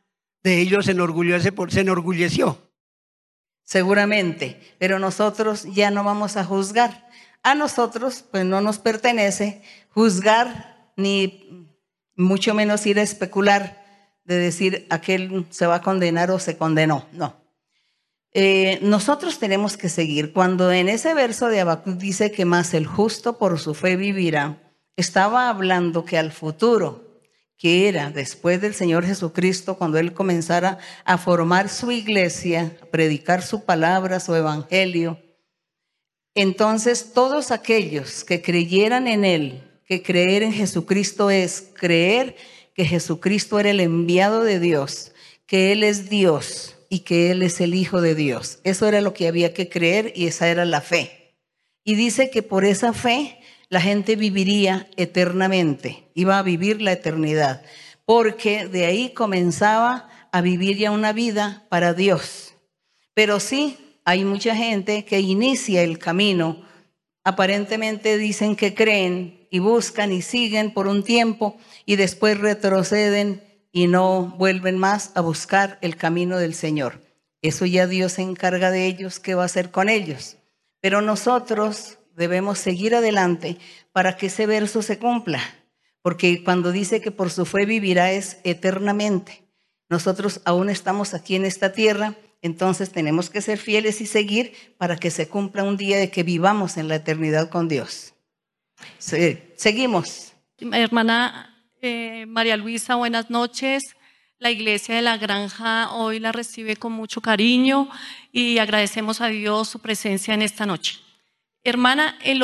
[0.44, 2.58] de ellos se enorgullece se enorgulleció.
[3.64, 7.10] Seguramente, pero nosotros ya no vamos a juzgar.
[7.44, 11.70] A nosotros, pues no nos pertenece juzgar ni
[12.16, 13.86] mucho menos ir a especular
[14.24, 17.08] de decir aquel se va a condenar o se condenó.
[17.12, 17.36] No.
[18.32, 20.32] Eh, nosotros tenemos que seguir.
[20.32, 24.58] Cuando en ese verso de Habacuc dice que más el justo por su fe vivirá,
[24.96, 27.07] estaba hablando que al futuro,
[27.58, 33.42] que era después del Señor Jesucristo, cuando Él comenzara a formar su iglesia, a predicar
[33.42, 35.20] su palabra, su evangelio.
[36.36, 42.36] Entonces todos aquellos que creyeran en Él, que creer en Jesucristo es creer
[42.76, 45.14] que Jesucristo era el enviado de Dios,
[45.48, 48.60] que Él es Dios y que Él es el Hijo de Dios.
[48.64, 51.36] Eso era lo que había que creer y esa era la fe.
[51.84, 53.37] Y dice que por esa fe
[53.70, 57.64] la gente viviría eternamente, iba a vivir la eternidad,
[58.06, 62.56] porque de ahí comenzaba a vivir ya una vida para Dios.
[63.14, 66.66] Pero sí, hay mucha gente que inicia el camino,
[67.24, 73.44] aparentemente dicen que creen y buscan y siguen por un tiempo y después retroceden
[73.74, 77.02] y no vuelven más a buscar el camino del Señor.
[77.42, 80.38] Eso ya Dios se encarga de ellos, ¿qué va a hacer con ellos?
[80.80, 83.58] Pero nosotros debemos seguir adelante
[83.94, 85.40] para que ese verso se cumpla,
[86.02, 89.44] porque cuando dice que por su fe vivirá es eternamente.
[89.88, 94.98] Nosotros aún estamos aquí en esta tierra, entonces tenemos que ser fieles y seguir para
[94.98, 98.14] que se cumpla un día de que vivamos en la eternidad con Dios.
[98.98, 100.34] seguimos.
[100.60, 103.84] Hermana eh, María Luisa, buenas noches.
[104.40, 107.90] La iglesia de la granja hoy la recibe con mucho cariño
[108.32, 111.07] y agradecemos a Dios su presencia en esta noche.
[111.70, 112.40] Hermana, en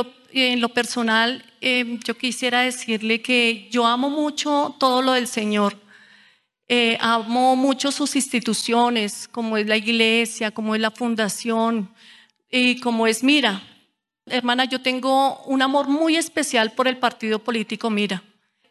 [0.60, 5.80] lo, personal, em, yo quisiera decirle que yo amo mucho todo lo del Señor.
[6.68, 11.90] Eh, amo mucho sus instituciones, como es la iglesia, como es la fundación
[12.50, 13.64] y como es Mira.
[14.26, 18.22] Hermana, yo tengo un amor muy especial por el partido político Mira.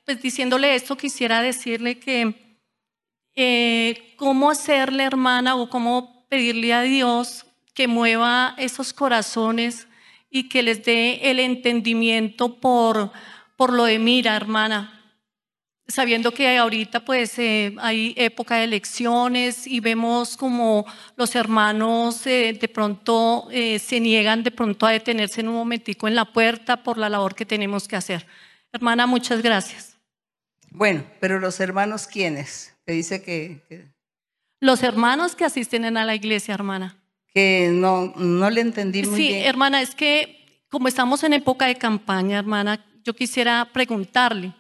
[0.05, 2.59] Pues diciéndole esto, quisiera decirle que
[3.35, 9.87] eh, cómo hacerle, hermana, o cómo pedirle a Dios que mueva esos corazones
[10.33, 13.13] y que les dé el entendimiento por,
[13.57, 14.99] por lo de mira, hermana.
[15.87, 22.57] Sabiendo que ahorita pues eh, hay época de elecciones y vemos como los hermanos eh,
[22.59, 26.83] de pronto eh, se niegan de pronto a detenerse en un momentico en la puerta
[26.83, 28.27] por la labor que tenemos que hacer.
[28.73, 29.99] Hermana, muchas gracias.
[30.71, 32.75] Bueno, pero los hermanos, ¿quiénes?
[32.87, 33.63] Te dice que...
[33.69, 33.93] que...
[34.61, 37.02] Los hermanos que asisten a la iglesia, hermana
[37.35, 39.41] que no, no le entendí muy bien.
[39.41, 44.53] Sí, hermana, es que como estamos en época de campaña, hermana, yo quisiera preguntarle,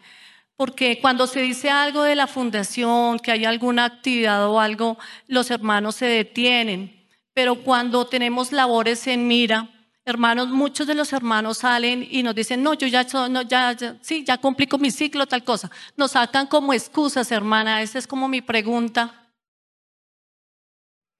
[0.56, 5.50] porque cuando se dice algo de la fundación, que hay alguna actividad o algo, los
[5.50, 9.70] hermanos se detienen, pero cuando tenemos labores en mira,
[10.04, 13.96] hermanos, muchos de los hermanos salen y nos dicen, no, yo ya, no, ya, ya,
[14.02, 15.70] sí, ya cumplí con mi ciclo, tal cosa.
[15.96, 19.21] Nos sacan como excusas, hermana, esa es como mi pregunta.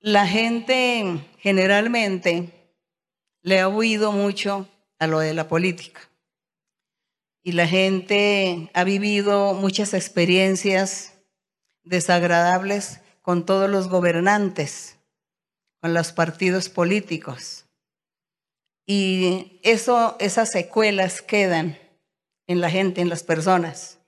[0.05, 2.75] La gente generalmente
[3.41, 6.01] le ha oído mucho a lo de la política.
[7.45, 11.15] Y la gente ha vivido muchas experiencias
[11.85, 14.99] desagradables con todos los gobernantes,
[15.81, 17.67] con los partidos políticos.
[18.85, 21.79] Y eso, esas secuelas quedan
[22.49, 24.01] en la gente, en las personas.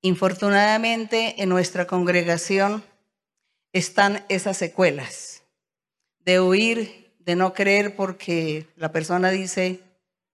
[0.00, 2.82] Infortunadamente, en nuestra congregación,
[3.74, 5.42] están esas secuelas
[6.20, 9.80] de huir, de no creer porque la persona dice,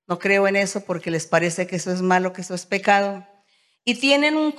[0.06, 3.26] no creo en eso porque les parece que eso es malo, que eso es pecado.
[3.82, 4.54] Y tienen un,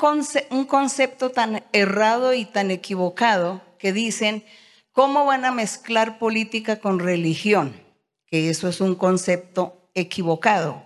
[0.49, 4.43] un concepto tan errado y tan equivocado que dicen,
[4.91, 7.79] ¿cómo van a mezclar política con religión?
[8.25, 10.83] Que eso es un concepto equivocado,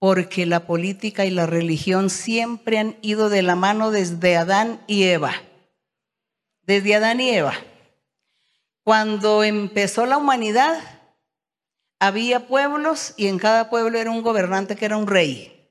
[0.00, 5.04] porque la política y la religión siempre han ido de la mano desde Adán y
[5.04, 5.34] Eva
[6.68, 7.54] desde Adán y Eva.
[8.84, 10.78] Cuando empezó la humanidad,
[11.98, 15.70] había pueblos y en cada pueblo era un gobernante que era un rey.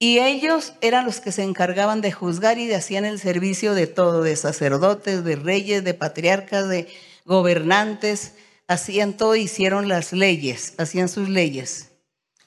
[0.00, 3.86] Y ellos eran los que se encargaban de juzgar y de hacían el servicio de
[3.86, 6.88] todo, de sacerdotes, de reyes, de patriarcas, de
[7.24, 8.34] gobernantes,
[8.66, 11.92] hacían todo, hicieron las leyes, hacían sus leyes.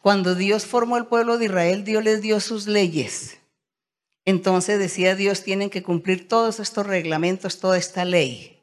[0.01, 3.38] Cuando Dios formó el pueblo de Israel, Dios les dio sus leyes.
[4.29, 8.61] Entonces decía Dios, tienen que cumplir todos estos reglamentos, toda esta ley.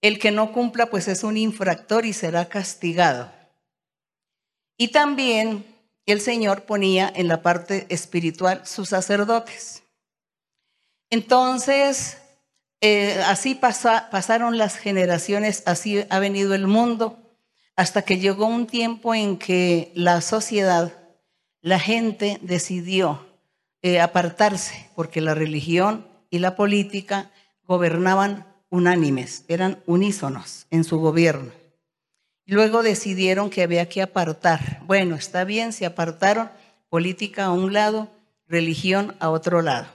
[0.00, 3.32] El que no cumpla, pues es un infractor y será castigado.
[4.76, 5.66] Y también
[6.06, 9.82] el Señor ponía en la parte espiritual sus sacerdotes.
[11.10, 12.18] Entonces,
[12.80, 17.18] eh, así pasaron las generaciones, así ha venido el mundo,
[17.74, 20.92] hasta que llegó un tiempo en que la sociedad,
[21.62, 23.29] la gente decidió
[23.82, 27.30] eh, apartarse, porque la religión y la política
[27.64, 31.52] gobernaban unánimes, eran unísonos en su gobierno.
[32.46, 34.82] Luego decidieron que había que apartar.
[34.86, 36.50] Bueno, está bien, se apartaron
[36.88, 38.08] política a un lado,
[38.46, 39.86] religión a otro lado.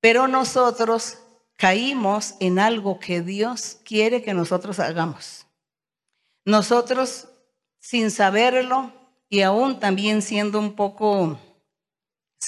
[0.00, 1.18] Pero nosotros
[1.56, 5.46] caímos en algo que Dios quiere que nosotros hagamos.
[6.44, 7.28] Nosotros,
[7.80, 8.92] sin saberlo
[9.28, 11.38] y aún también siendo un poco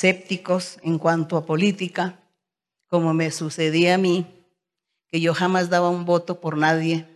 [0.03, 2.21] en cuanto a política,
[2.89, 4.27] como me sucedía a mí,
[5.09, 7.07] que yo jamás daba un voto por nadie,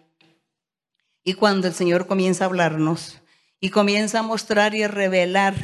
[1.22, 3.18] y cuando el Señor comienza a hablarnos
[3.60, 5.54] y comienza a mostrar y a revelar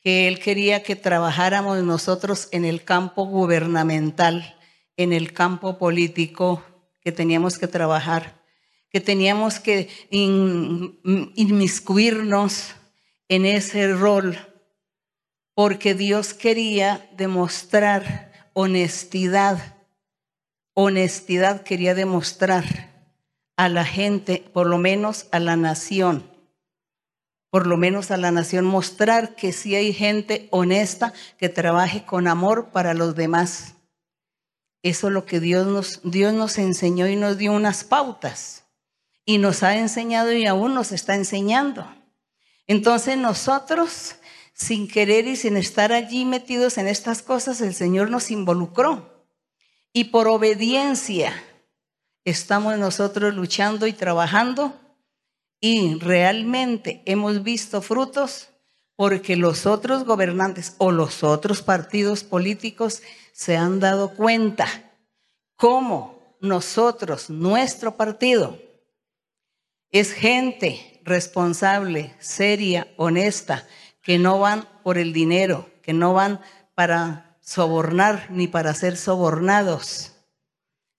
[0.00, 4.56] que Él quería que trabajáramos nosotros en el campo gubernamental,
[4.96, 6.62] en el campo político,
[7.00, 8.40] que teníamos que trabajar,
[8.90, 9.88] que teníamos que
[11.34, 12.74] inmiscuirnos
[13.28, 14.38] en ese rol,
[15.54, 19.76] porque Dios quería demostrar honestidad,
[20.74, 22.64] honestidad quería demostrar
[23.56, 26.30] a la gente, por lo menos a la nación,
[27.50, 32.26] por lo menos a la nación, mostrar que sí hay gente honesta que trabaje con
[32.26, 33.74] amor para los demás.
[34.82, 38.64] Eso es lo que Dios nos, Dios nos enseñó y nos dio unas pautas.
[39.24, 41.86] Y nos ha enseñado y aún nos está enseñando.
[42.66, 44.16] Entonces nosotros,
[44.52, 49.26] sin querer y sin estar allí metidos en estas cosas, el Señor nos involucró.
[49.92, 51.32] Y por obediencia,
[52.24, 54.78] estamos nosotros luchando y trabajando
[55.60, 58.48] y realmente hemos visto frutos
[58.96, 64.66] porque los otros gobernantes o los otros partidos políticos se han dado cuenta
[65.56, 68.58] cómo nosotros, nuestro partido,
[69.90, 73.66] es gente responsable, seria, honesta,
[74.02, 76.40] que no van por el dinero, que no van
[76.74, 80.12] para sobornar ni para ser sobornados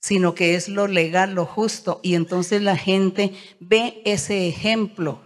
[0.04, 2.02] sino que es lo legal, lo justo.
[2.04, 3.32] Y entonces la gente
[3.62, 5.22] ve ese ejemplo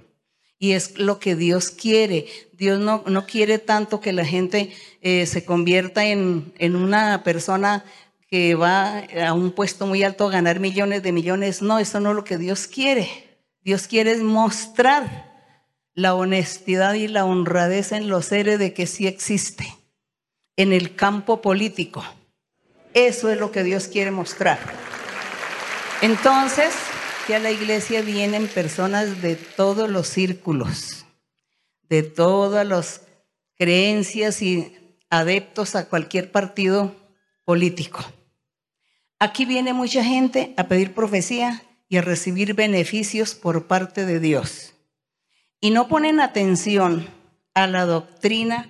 [0.59, 2.27] y es lo que Dios quiere.
[2.53, 4.71] Dios no, no quiere tanto que la gente
[5.01, 7.85] eh, se convierta en, en una persona
[8.29, 11.63] que va a un puesto muy alto a ganar millones de millones.
[11.63, 13.39] No, eso no es lo que Dios quiere.
[13.63, 15.26] Dios quiere mostrar
[15.97, 19.75] la honestidad y la honradez en los seres de que sí existe
[20.55, 22.05] en el campo político
[22.97, 24.57] eso es lo que Dios quiere mostrar.
[26.01, 26.73] Entonces,
[27.27, 31.05] que a la iglesia vienen personas de todos los círculos,
[31.89, 33.01] de todas las
[33.55, 34.75] creencias y
[35.11, 36.95] adeptos a cualquier partido
[37.45, 38.03] político.
[39.19, 44.73] Aquí viene mucha gente a pedir profecía y a recibir beneficios por parte de Dios.
[45.59, 47.07] Y no ponen atención
[47.53, 48.69] a la doctrina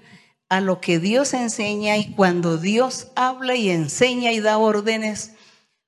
[0.49, 5.33] a lo que Dios enseña y cuando Dios habla y enseña y da órdenes,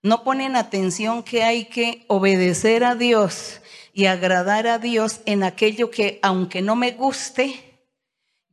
[0.01, 3.61] no ponen atención que hay que obedecer a Dios
[3.93, 7.81] y agradar a Dios en aquello que, aunque no me guste,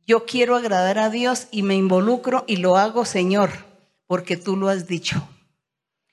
[0.05, 3.51] yo quiero agradar a Dios y me involucro y lo hago, Señor,
[4.07, 5.27] porque tú lo has dicho.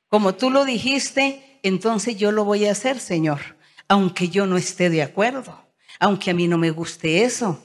[0.08, 3.40] Como tú lo dijiste, entonces yo lo voy a hacer, Señor,
[3.88, 5.63] aunque yo no esté de acuerdo,
[6.04, 7.64] aunque a mí no me guste eso,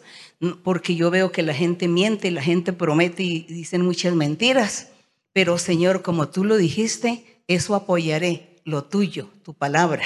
[0.63, 4.91] porque yo veo que la gente miente, la gente promete y dicen muchas mentiras.
[5.33, 10.05] Pero Señor, como tú lo dijiste, eso apoyaré, lo tuyo, tu palabra.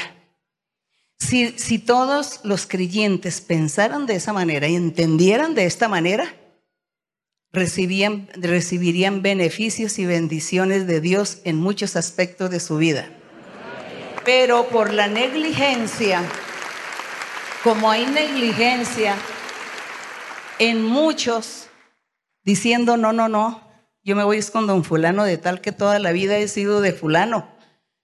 [1.19, 6.35] Si, si todos los creyentes pensaran de esa manera y entendieran de esta manera,
[7.51, 13.07] recibían, recibirían beneficios y bendiciones de Dios en muchos aspectos de su vida.
[14.25, 16.23] Pero por la negligencia,
[17.63, 19.15] como hay negligencia
[20.59, 21.69] en muchos
[22.43, 23.61] diciendo, no, no, no,
[24.03, 26.91] yo me voy con don fulano de tal que toda la vida he sido de
[26.91, 27.47] fulano,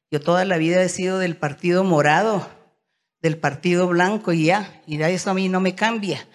[0.09, 2.49] yo toda la vida he sido del partido morado,
[3.21, 6.25] del partido blanco y ya, y ya eso a mí no me cambia.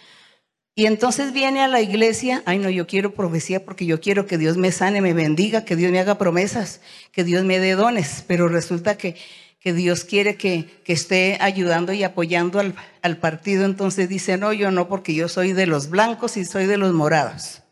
[0.77, 4.37] Y entonces viene a la iglesia, ay no, yo quiero profecía porque yo quiero que
[4.37, 8.23] Dios me sane, me bendiga, que Dios me haga promesas, que Dios me dé dones,
[8.27, 9.17] pero resulta que,
[9.65, 14.71] que Dios quiere que, esté ayudando y apoyando al, al partido, entonces dice, no, yo
[14.71, 17.63] no, porque yo soy de los blancos y soy de los morados.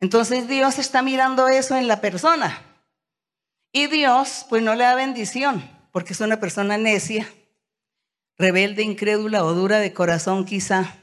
[0.00, 2.62] Entonces Dios está mirando eso en la persona.
[3.72, 7.26] Y Dios, pues no le da bendición, porque es una persona necia,
[8.36, 10.94] rebelde, incrédula o dura de corazón quizá.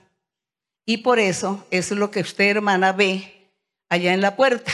[0.86, 3.49] Y por eso, eso es lo que usted, hermana, ve
[3.89, 4.72] allá en la puerta.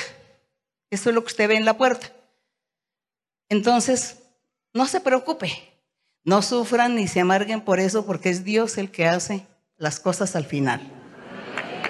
[0.89, 2.11] Eso es lo que usted ve en la puerta.
[3.47, 4.20] Entonces,
[4.73, 5.51] no se preocupe,
[6.23, 9.45] no sufran ni se amarguen por eso, porque es Dios el que hace
[9.77, 10.81] las cosas al final.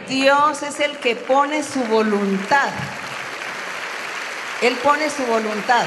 [0.08, 2.70] Dios es el que pone su voluntad.
[4.62, 5.86] Él pone su voluntad.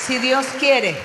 [0.00, 0.96] Si Dios quiere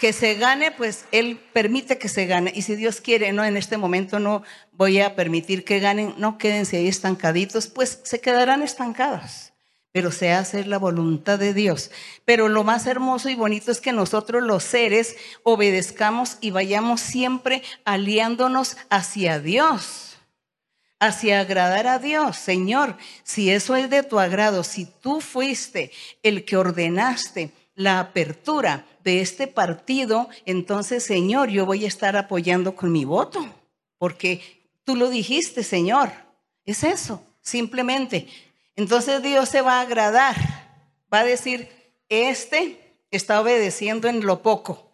[0.00, 2.52] que se gane, pues Él permite que se gane.
[2.54, 6.38] Y si Dios quiere, no, en este momento no voy a permitir que ganen, no
[6.38, 9.49] quédense ahí estancaditos, pues se quedarán estancados.
[9.92, 11.90] Pero se hace la voluntad de Dios.
[12.24, 17.62] Pero lo más hermoso y bonito es que nosotros los seres obedezcamos y vayamos siempre
[17.84, 20.10] aliándonos hacia Dios
[21.00, 22.36] hacia agradar a Dios.
[22.36, 25.90] Señor, si eso es de tu agrado, si tú fuiste
[26.22, 32.76] el que ordenaste la apertura de este partido, entonces, Señor, yo voy a estar apoyando
[32.76, 33.48] con mi voto,
[33.98, 34.42] porque
[34.84, 36.12] tú lo dijiste, Señor.
[36.66, 38.28] Es eso, simplemente.
[38.80, 40.34] Entonces Dios se va a agradar,
[41.12, 41.68] va a decir,
[42.08, 44.90] este está obedeciendo en lo poco.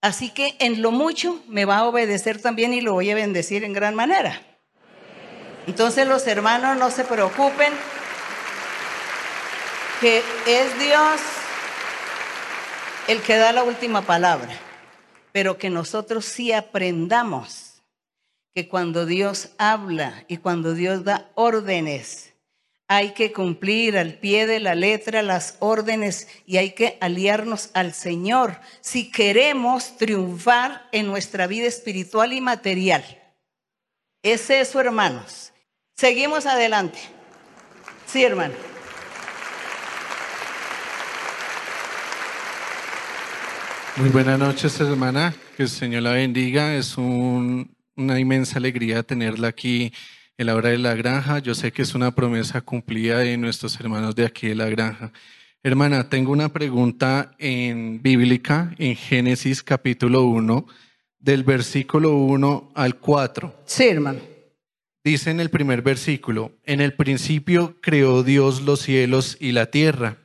[0.00, 3.62] Así que en lo mucho me va a obedecer también y lo voy a bendecir
[3.62, 4.42] en gran manera.
[5.68, 7.72] Entonces los hermanos no se preocupen,
[10.00, 11.20] que es Dios
[13.06, 14.52] el que da la última palabra,
[15.30, 17.84] pero que nosotros sí aprendamos
[18.52, 22.31] que cuando Dios habla y cuando Dios da órdenes,
[22.88, 27.94] hay que cumplir al pie de la letra las órdenes y hay que aliarnos al
[27.94, 33.04] Señor si queremos triunfar en nuestra vida espiritual y material.
[34.22, 35.52] Es eso, hermanos.
[35.96, 36.98] Seguimos adelante.
[38.06, 38.54] Sí, hermano.
[43.96, 45.34] Muy buenas noches, hermana.
[45.56, 46.74] Que el Señor la bendiga.
[46.74, 49.92] Es una inmensa alegría tenerla aquí
[50.38, 51.38] en la de la granja.
[51.38, 55.12] Yo sé que es una promesa cumplida de nuestros hermanos de aquí de la granja.
[55.62, 60.66] Hermana, tengo una pregunta en bíblica, en Génesis capítulo 1,
[61.18, 63.62] del versículo 1 al 4.
[63.64, 64.20] Sí, hermano.
[65.04, 70.18] Dice en el primer versículo, en el principio creó Dios los cielos y la tierra,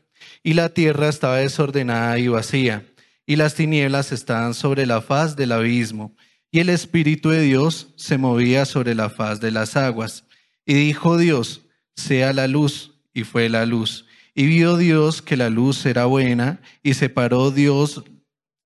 [0.43, 2.83] y la tierra estaba desordenada y vacía
[3.29, 6.15] y las tinieblas estaban sobre la faz del abismo,
[6.51, 10.25] y el Espíritu de Dios se movía sobre la faz de las aguas.
[10.65, 11.61] Y dijo Dios,
[11.95, 14.05] sea la luz, y fue la luz.
[14.33, 18.03] Y vio Dios que la luz era buena, y separó Dios,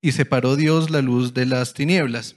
[0.02, 2.36] y separó Dios la luz de las tinieblas.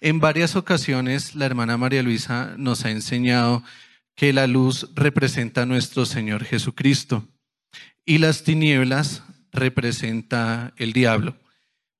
[0.00, 3.62] En varias ocasiones la hermana María Luisa nos ha enseñado
[4.14, 7.28] que la luz representa a nuestro Señor Jesucristo
[8.06, 9.22] y las tinieblas
[9.52, 11.36] representa el diablo.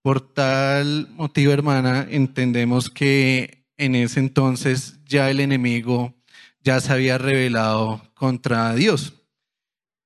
[0.05, 6.15] Por tal motivo, hermana, entendemos que en ese entonces ya el enemigo
[6.61, 9.15] ya se había revelado contra Dios.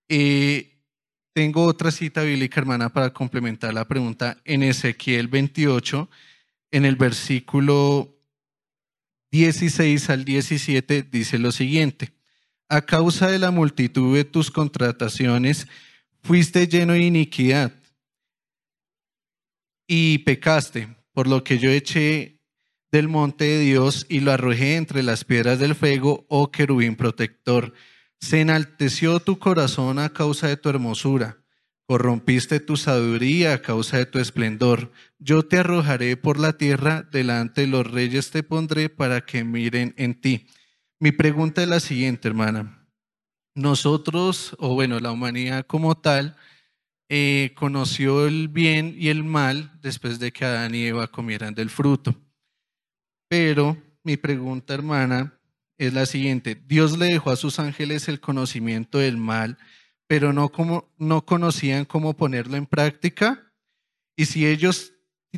[0.08, 0.68] Y
[1.32, 4.40] tengo otra cita bíblica, hermana, para complementar la pregunta.
[4.44, 6.08] En Ezequiel 28,
[6.70, 8.16] en el versículo
[9.32, 12.12] 16 al 17, dice lo siguiente.
[12.68, 15.66] A causa de la multitud de tus contrataciones,
[16.22, 17.72] fuiste lleno de iniquidad
[19.88, 22.40] y pecaste, por lo que yo eché
[22.92, 27.74] del monte de Dios y lo arrojé entre las piedras del fuego, oh querubín protector.
[28.20, 31.38] Se enalteció tu corazón a causa de tu hermosura,
[31.86, 34.92] corrompiste tu sabiduría a causa de tu esplendor.
[35.18, 39.94] Yo te arrojaré por la tierra, delante de los reyes te pondré para que miren
[39.96, 40.46] en ti.
[41.00, 42.78] Mi pregunta es la siguiente, hermana
[43.58, 46.36] nosotros, o bueno, la humanidad como tal,
[47.08, 51.70] eh, conoció el bien y el mal después de que Adán y Eva comieran del
[51.70, 52.14] fruto.
[53.28, 55.38] Pero mi pregunta, hermana,
[55.78, 56.60] es la siguiente.
[56.66, 59.56] Dios le dejó a sus ángeles el conocimiento del mal,
[60.06, 63.52] pero no, como, no conocían cómo ponerlo en práctica.
[64.16, 64.92] Y si ellos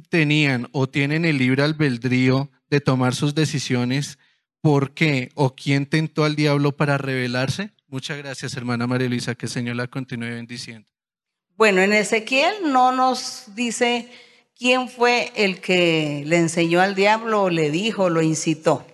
[0.09, 4.19] tenían o tienen el libre albedrío de tomar sus decisiones,
[4.61, 7.73] ¿por qué o quién tentó al diablo para rebelarse?
[7.87, 10.90] Muchas gracias, hermana María Luisa, que el Señor la continúe bendiciendo.
[11.61, 14.09] Bueno, en Ezequiel no nos dice
[14.57, 18.87] quién fue el que le enseñó al diablo le dijo, lo incitó.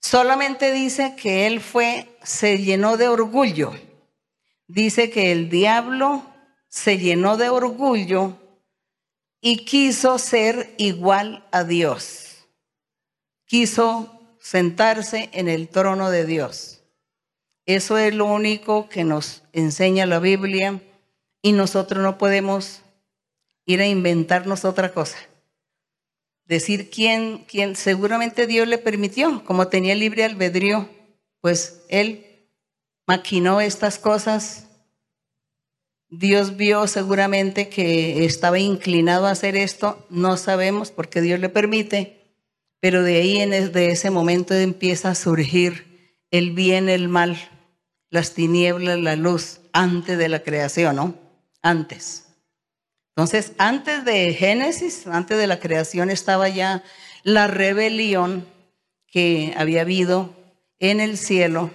[0.00, 3.74] Solamente dice que él fue, se llenó de orgullo.
[4.66, 6.22] Dice que el diablo
[6.66, 8.38] se llenó de orgullo
[9.42, 12.48] y quiso ser igual a Dios.
[13.44, 16.80] Quiso sentarse en el trono de Dios.
[17.66, 20.80] Eso es lo único que nos enseña la Biblia
[21.42, 22.82] y nosotros no podemos
[23.66, 25.18] ir a inventarnos otra cosa.
[26.46, 30.88] Decir quién, quién, seguramente Dios le permitió, como tenía libre albedrío,
[31.40, 32.48] pues él
[33.06, 34.66] maquinó estas cosas.
[36.08, 42.18] Dios vio seguramente que estaba inclinado a hacer esto, no sabemos porque Dios le permite,
[42.80, 47.36] pero de ahí, en de ese momento empieza a surgir el bien, el mal,
[48.08, 51.27] las tinieblas, la luz, antes de la creación, ¿no?
[51.62, 52.24] Antes.
[53.16, 56.84] Entonces, antes de Génesis, antes de la creación, estaba ya
[57.24, 58.46] la rebelión
[59.08, 60.34] que había habido
[60.78, 61.70] en el cielo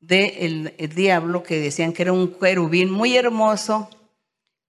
[0.00, 3.88] del diablo, que decían que era un querubín muy hermoso,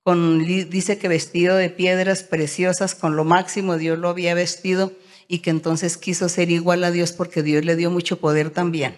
[0.04, 4.92] con, dice que vestido de piedras preciosas, con lo máximo Dios lo había vestido
[5.28, 8.98] y que entonces quiso ser igual a Dios porque Dios le dio mucho poder también.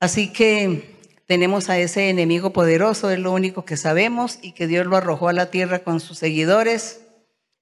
[0.00, 0.91] Así que
[1.32, 5.30] tenemos a ese enemigo poderoso, es lo único que sabemos, y que Dios lo arrojó
[5.30, 7.06] a la tierra con sus seguidores.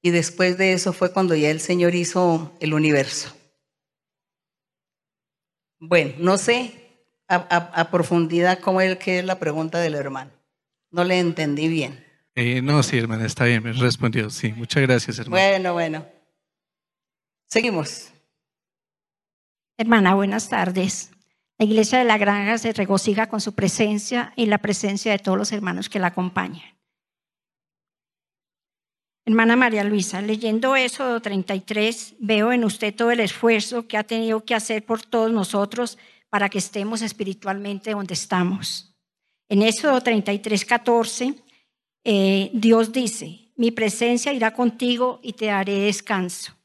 [0.02, 3.32] Y después de eso fue cuando ya el Señor hizo el universo.
[5.78, 6.74] Bueno, no sé
[7.28, 10.32] a, profundidad cómo es que es la pregunta del hermano.
[10.90, 12.04] No le entendí bien.
[12.34, 14.30] Eh, no, sí, hermana, está bien, me respondió.
[14.30, 15.48] Sí, muchas gracias, hermana.
[15.48, 16.06] Bueno, bueno.
[17.46, 18.10] Seguimos.
[19.78, 21.12] Hermana, buenas tardes.
[21.61, 25.36] La iglesia de la granja se regocija con su presencia y la presencia de todos
[25.36, 26.62] los hermanos que la acompañan.
[29.26, 34.42] Hermana María Luisa, leyendo Éxodo 33, veo en usted todo el esfuerzo que ha tenido
[34.42, 35.98] que hacer por todos nosotros
[36.30, 38.96] para que estemos espiritualmente donde estamos.
[39.50, 41.34] En Éxodo 33, 14,
[42.04, 46.56] eh, Dios dice, mi presencia irá contigo y te daré descanso.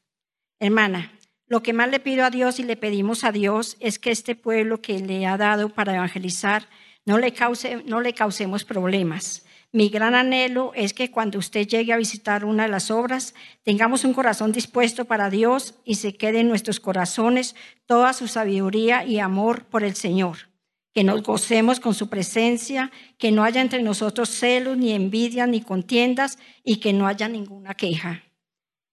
[0.58, 1.12] Hermana,
[1.48, 4.34] lo que más le pido a Dios y le pedimos a Dios es que este
[4.34, 6.68] pueblo que le ha dado para evangelizar
[7.04, 9.46] no le, cause, no le causemos problemas.
[9.72, 14.04] Mi gran anhelo es que cuando usted llegue a visitar una de las obras, tengamos
[14.04, 17.54] un corazón dispuesto para Dios y se quede en nuestros corazones
[17.86, 20.48] toda su sabiduría y amor por el Señor.
[20.92, 25.60] Que nos gocemos con su presencia, que no haya entre nosotros celos, ni envidia, ni
[25.60, 28.22] contiendas y que no haya ninguna queja.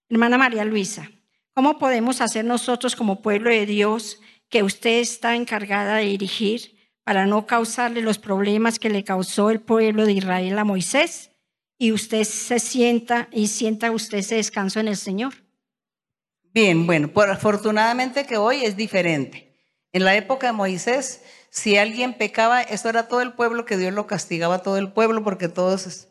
[0.10, 1.10] Hermana María Luisa,
[1.54, 7.28] ¿Cómo podemos hacer nosotros como pueblo de Dios que usted está encargada de dirigir para
[7.28, 11.30] no causarle los problemas que le causó el pueblo de Israel a Moisés
[11.78, 15.34] y usted se sienta y sienta usted ese descanso en el Señor?
[16.54, 19.54] Bien, bueno, por, afortunadamente que hoy es diferente.
[19.92, 23.94] En la época de Moisés, si alguien pecaba, eso era todo el pueblo que Dios
[23.94, 26.08] lo castigaba a todo el pueblo porque todos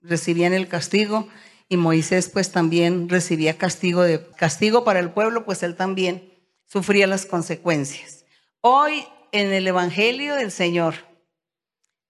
[0.00, 1.28] recibían el castigo
[1.68, 6.32] y Moisés pues también recibía castigo, de, castigo para el pueblo, pues él también
[6.64, 8.24] sufría las consecuencias.
[8.60, 10.94] Hoy en el Evangelio del Señor,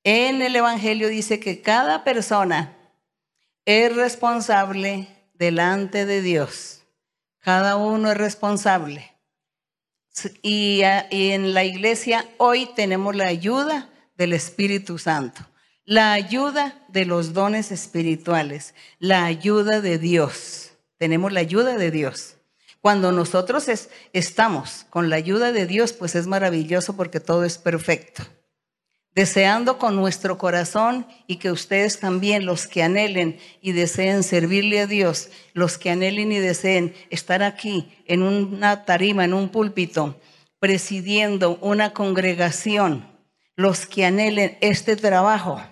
[0.04, 2.76] en el Evangelio dice que cada persona
[3.64, 6.84] es responsable delante de Dios.
[7.40, 9.12] Cada uno es responsable.
[10.42, 15.46] Y, en la iglesia hoy tenemos la ayuda del Espíritu Santo
[15.86, 20.72] la ayuda de los dones espirituales, la ayuda de Dios.
[20.98, 22.34] Tenemos la ayuda de Dios.
[22.80, 23.66] Cuando nosotros
[24.12, 28.24] estamos con la ayuda de Dios, pues es maravilloso porque todo es perfecto.
[29.14, 34.86] Deseando con nuestro corazón y que ustedes también, los que anhelen y deseen servirle a
[34.88, 40.20] Dios, los que anhelen y deseen estar aquí en una tarima, en un púlpito,
[40.58, 43.08] presidiendo una congregación,
[43.54, 45.62] los que anhelen este trabajo,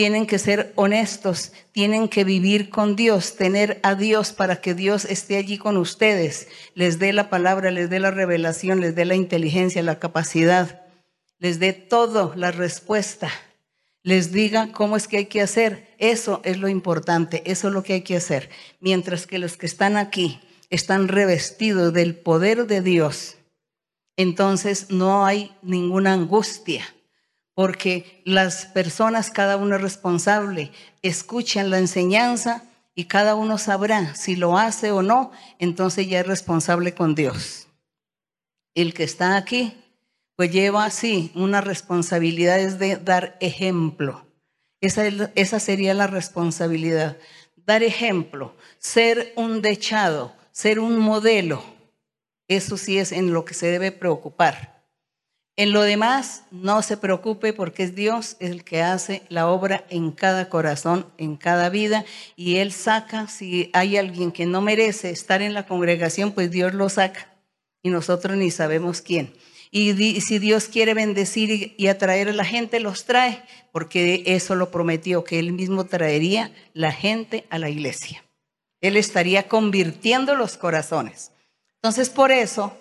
[0.00, 5.04] tienen que ser honestos, tienen que vivir con Dios, tener a Dios para que Dios
[5.04, 9.14] esté allí con ustedes, les dé la palabra, les dé la revelación, les dé la
[9.14, 10.86] inteligencia, la capacidad,
[11.38, 13.30] les dé todo, la respuesta,
[14.02, 15.94] les diga cómo es que hay que hacer.
[15.98, 18.48] Eso es lo importante, eso es lo que hay que hacer.
[18.80, 20.40] Mientras que los que están aquí
[20.70, 23.36] están revestidos del poder de Dios,
[24.16, 26.86] entonces no hay ninguna angustia
[27.60, 34.34] porque las personas, cada uno es responsable, escuchan la enseñanza y cada uno sabrá si
[34.34, 37.68] lo hace o no, entonces ya es responsable con Dios.
[38.74, 39.76] El que está aquí,
[40.36, 44.24] pues lleva así una responsabilidad es de dar ejemplo.
[44.80, 47.18] Esa, esa sería la responsabilidad,
[47.56, 51.62] dar ejemplo, ser un dechado, ser un modelo.
[52.48, 54.79] Eso sí es en lo que se debe preocupar.
[55.60, 60.10] En lo demás, no se preocupe porque es Dios el que hace la obra en
[60.10, 65.42] cada corazón, en cada vida, y Él saca, si hay alguien que no merece estar
[65.42, 67.28] en la congregación, pues Dios lo saca,
[67.82, 69.34] y nosotros ni sabemos quién.
[69.70, 69.92] Y
[70.22, 75.24] si Dios quiere bendecir y atraer a la gente, los trae, porque eso lo prometió,
[75.24, 78.24] que Él mismo traería la gente a la iglesia.
[78.80, 81.32] Él estaría convirtiendo los corazones.
[81.74, 82.78] Entonces, por eso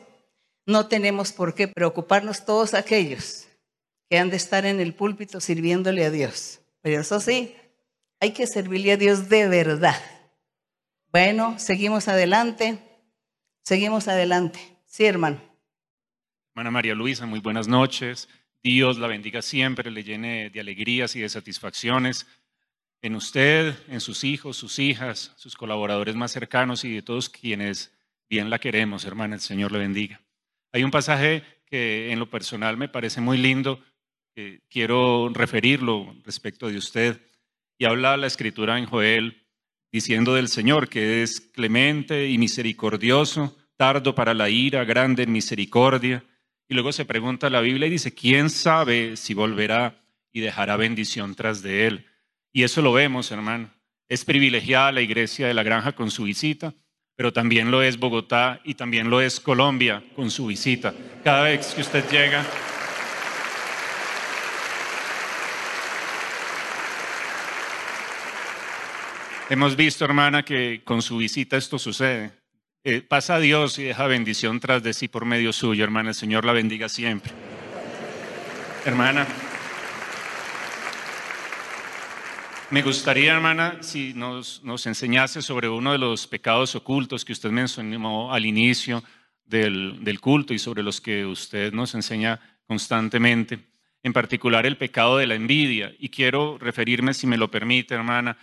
[0.69, 3.47] no tenemos por qué preocuparnos todos aquellos
[4.07, 6.61] que han de estar en el púlpito sirviéndole a Dios.
[6.81, 7.55] Pero eso sí,
[8.19, 9.99] hay que servirle a Dios de verdad.
[11.11, 12.77] Bueno, seguimos adelante.
[13.63, 14.59] Seguimos adelante.
[14.85, 15.41] Sí, hermano.
[16.53, 18.29] Hermana María Luisa, muy buenas noches.
[18.61, 22.27] Dios la bendiga siempre, le llene de alegrías y de satisfacciones
[23.01, 27.91] en usted, en sus hijos, sus hijas, sus colaboradores más cercanos y de todos quienes
[28.29, 29.35] bien la queremos, hermana.
[29.35, 30.21] El Señor le bendiga.
[30.71, 33.83] Hay un pasaje que en lo personal me parece muy lindo,
[34.69, 37.21] quiero referirlo respecto de usted,
[37.77, 39.45] y habla la escritura en Joel
[39.91, 46.23] diciendo del Señor que es clemente y misericordioso, tardo para la ira, grande en misericordia.
[46.67, 51.33] Y luego se pregunta la Biblia y dice, ¿quién sabe si volverá y dejará bendición
[51.33, 52.05] tras de él?
[52.53, 53.73] Y eso lo vemos, hermano.
[54.07, 56.75] Es privilegiada la iglesia de la granja con su visita,
[57.19, 60.93] pero también lo es Bogotá y también lo es Colombia con su visita.
[61.21, 62.45] Cada vez que usted llega,
[69.49, 72.31] hemos visto, hermana, que con su visita esto sucede.
[72.85, 76.11] Eh, pasa a Dios y deja bendición tras de sí por medio suyo, hermana.
[76.11, 77.33] El Señor la bendiga siempre.
[78.85, 79.27] Hermana,
[82.71, 87.49] me gustaría, hermana, si nos, nos enseñase sobre uno de los pecados ocultos que usted
[87.49, 89.03] mencionó al inicio
[89.45, 93.59] del, del culto y sobre los que usted nos enseña constantemente,
[94.03, 95.93] en particular el pecado de la envidia.
[95.97, 98.37] Y quiero referirme, si me lo permite, hermana,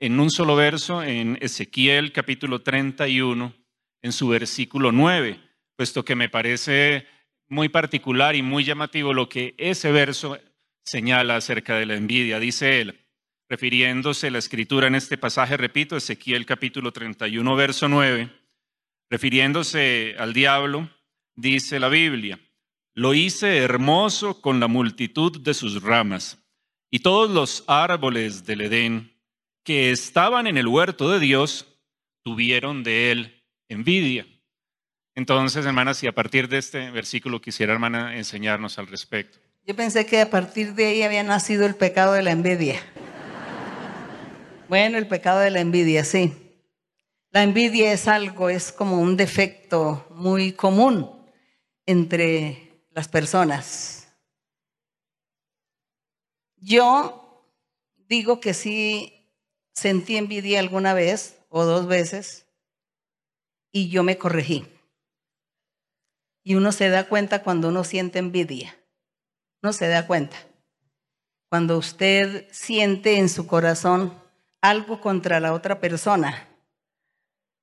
[0.00, 3.52] en un solo verso, en Ezequiel capítulo 31,
[4.02, 5.40] en su versículo 9,
[5.76, 7.06] puesto que me parece
[7.48, 10.36] muy particular y muy llamativo lo que ese verso
[10.84, 12.40] señala acerca de la envidia.
[12.40, 13.07] Dice él,
[13.48, 18.30] refiriéndose a la escritura en este pasaje, repito, Ezequiel capítulo 31, verso 9,
[19.10, 20.90] refiriéndose al diablo,
[21.34, 22.38] dice la Biblia,
[22.94, 26.38] lo hice hermoso con la multitud de sus ramas,
[26.90, 29.14] y todos los árboles del Edén
[29.62, 31.66] que estaban en el huerto de Dios
[32.22, 34.26] tuvieron de él envidia.
[35.14, 39.38] Entonces, hermana, si a partir de este versículo quisiera, hermana, enseñarnos al respecto.
[39.66, 42.80] Yo pensé que a partir de ahí había nacido el pecado de la envidia.
[44.68, 46.34] Bueno, el pecado de la envidia, sí.
[47.30, 51.10] La envidia es algo, es como un defecto muy común
[51.86, 54.14] entre las personas.
[56.56, 57.50] Yo
[57.96, 59.34] digo que sí
[59.72, 62.46] sentí envidia alguna vez o dos veces
[63.72, 64.66] y yo me corregí.
[66.42, 68.78] Y uno se da cuenta cuando uno siente envidia.
[69.62, 70.36] Uno se da cuenta.
[71.48, 74.27] Cuando usted siente en su corazón
[74.60, 76.48] algo contra la otra persona.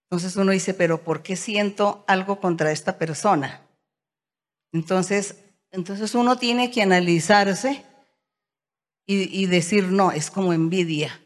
[0.10, 3.62] Entonces uno dice, pero ¿por qué siento algo contra esta persona?
[4.72, 7.84] Entonces, entonces uno tiene que analizarse
[9.08, 11.20] y, decir, no, es como envidia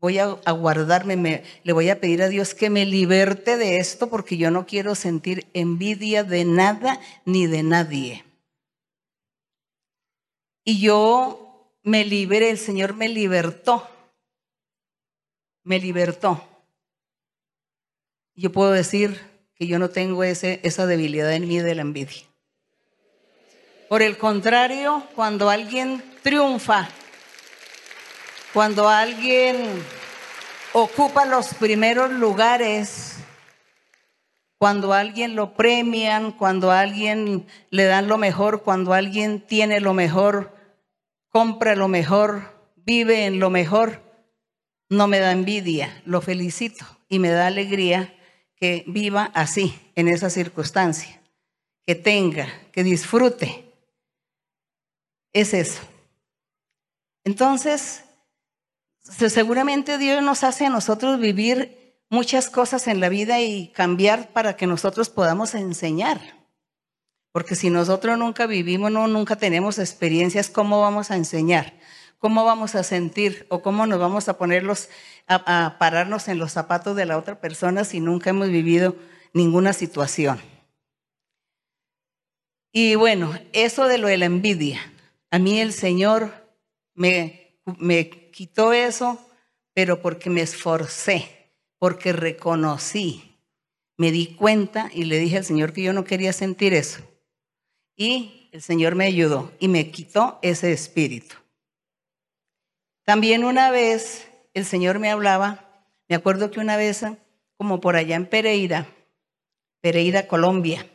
[0.00, 3.78] voy a, a guardarme, me, le voy a pedir a Dios que me liberte de
[3.78, 8.24] esto porque yo no quiero sentir envidia de nada ni de nadie.
[10.64, 13.88] Y yo me liberé, el Señor me libertó,
[15.62, 16.46] me libertó.
[18.34, 19.20] Yo puedo decir
[19.54, 22.22] que yo no tengo ese, esa debilidad en mí de la envidia.
[23.88, 26.88] Por el contrario, cuando alguien triunfa,
[28.52, 29.56] cuando alguien
[30.72, 33.16] ocupa los primeros lugares,
[34.58, 40.54] cuando alguien lo premian, cuando alguien le dan lo mejor, cuando alguien tiene lo mejor,
[41.30, 42.42] compra lo mejor,
[42.76, 44.02] vive en lo mejor,
[44.90, 48.14] no me da envidia, lo felicito y me da alegría
[48.56, 51.22] que viva así, en esa circunstancia,
[51.86, 53.72] que tenga, que disfrute.
[55.32, 55.80] Es eso.
[57.24, 58.04] Entonces,
[59.00, 64.56] seguramente Dios nos hace a nosotros vivir muchas cosas en la vida y cambiar para
[64.56, 66.20] que nosotros podamos enseñar.
[67.32, 71.74] Porque si nosotros nunca vivimos, no, nunca tenemos experiencias, ¿cómo vamos a enseñar?
[72.20, 74.88] ¿Cómo vamos a sentir o cómo nos vamos a ponerlos
[75.26, 78.94] a, pararnos en los zapatos de la otra persona si nunca hemos vivido
[79.32, 80.40] ninguna situación?
[82.72, 84.80] Y bueno, eso de lo de la envidia,
[85.30, 86.32] a mí el Señor
[86.94, 89.18] me, me quitó eso,
[89.72, 93.38] pero porque me esforcé, porque reconocí,
[93.96, 97.00] me di cuenta y le dije al Señor que yo no quería sentir eso.
[97.96, 101.36] Y el Señor me ayudó y me quitó ese espíritu.
[103.10, 107.04] También una vez el Señor me hablaba, me acuerdo que una vez,
[107.56, 108.86] como por allá en Pereira,
[109.80, 110.88] Pereira, Colombia,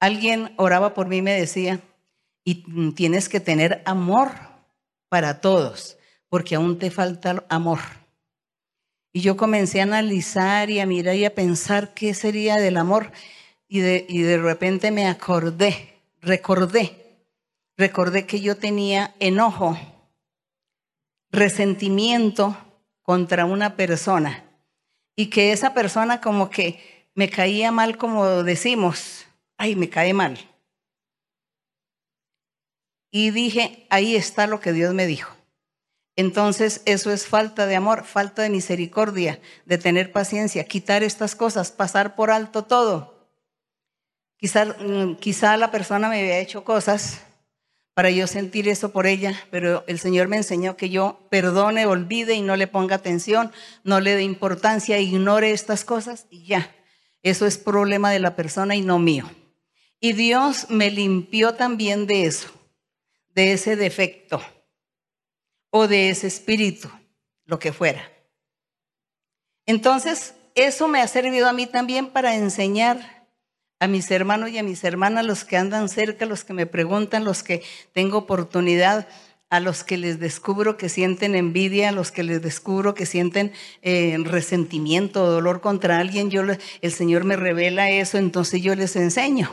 [0.00, 1.80] alguien oraba por mí y me decía,
[2.44, 4.32] y tienes que tener amor
[5.08, 5.96] para todos,
[6.28, 7.80] porque aún te falta amor.
[9.14, 13.12] Y yo comencé a analizar y a mirar y a pensar qué sería del amor.
[13.66, 17.16] Y de, y de repente me acordé, recordé,
[17.78, 19.78] recordé que yo tenía enojo,
[21.32, 22.56] resentimiento
[23.02, 24.44] contra una persona
[25.16, 29.26] y que esa persona como que me caía mal como decimos,
[29.56, 30.38] ay, me cae mal.
[33.10, 35.34] Y dije, ahí está lo que Dios me dijo.
[36.16, 41.72] Entonces eso es falta de amor, falta de misericordia, de tener paciencia, quitar estas cosas,
[41.72, 43.28] pasar por alto todo.
[44.36, 47.22] Quizá, mm, quizá la persona me había hecho cosas
[47.94, 52.34] para yo sentir eso por ella, pero el Señor me enseñó que yo perdone, olvide
[52.34, 53.52] y no le ponga atención,
[53.84, 56.74] no le dé importancia, ignore estas cosas y ya.
[57.22, 59.30] Eso es problema de la persona y no mío.
[60.00, 62.50] Y Dios me limpió también de eso,
[63.28, 64.42] de ese defecto
[65.70, 66.90] o de ese espíritu,
[67.44, 68.10] lo que fuera.
[69.66, 73.21] Entonces, eso me ha servido a mí también para enseñar
[73.82, 77.24] a mis hermanos y a mis hermanas, los que andan cerca, los que me preguntan,
[77.24, 79.08] los que tengo oportunidad,
[79.50, 83.50] a los que les descubro que sienten envidia, a los que les descubro que sienten
[83.82, 86.42] eh, resentimiento o dolor contra alguien, yo,
[86.80, 89.50] el Señor me revela eso, entonces yo les enseño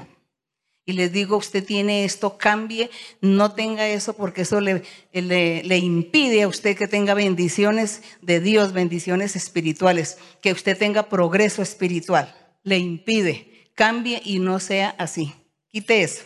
[0.85, 5.77] y les digo, usted tiene esto, cambie, no tenga eso porque eso le, le, le,
[5.79, 12.35] impide a usted que tenga bendiciones de Dios, bendiciones espirituales, que usted tenga progreso espiritual.
[12.63, 13.48] Le impide,
[13.79, 15.33] cambie y no sea así.
[15.69, 16.25] Quite eso.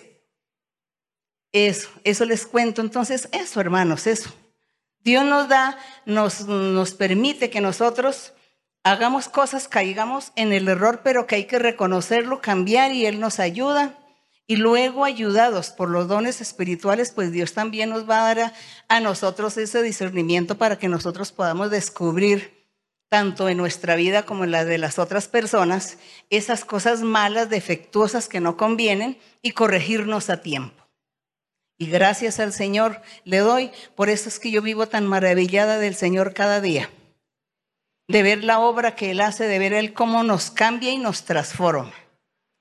[1.51, 2.82] Eso, eso les cuento.
[2.82, 4.34] Entonces, eso, hermanos, eso.
[5.01, 5.78] Dios nos da,
[6.08, 8.34] nos, nos permite que nosotros
[8.84, 13.39] hagamos cosas, caigamos en el error, pero que hay que reconocerlo, cambiar y Él nos
[13.39, 13.99] ayuda
[14.47, 18.54] y luego, ayudados por los dones espirituales, pues Dios también nos va a dar
[18.88, 22.62] a, nosotros ese discernimiento para que nosotros podamos descubrir,
[23.14, 25.99] tanto en nuestra vida como en la de las otras personas,
[26.32, 30.84] esas cosas malas, defectuosas que no convienen y corregirnos a tiempo.
[31.78, 35.93] Y gracias al Señor le doy, por eso es que yo vivo tan maravillada del
[35.93, 36.89] Señor cada día,
[38.07, 41.24] de ver la obra que Él hace, de ver Él cómo nos cambia y nos
[41.24, 41.93] transforma.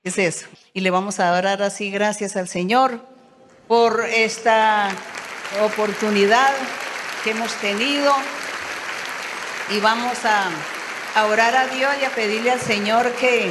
[0.03, 0.45] Es eso.
[0.71, 3.03] Y le vamos a dar así gracias al Señor
[3.67, 4.91] por esta
[5.63, 6.53] oportunidad
[7.23, 8.13] que hemos tenido.
[9.69, 10.49] Y vamos a,
[11.15, 13.49] a orar a Dios y a pedirle al Señor que,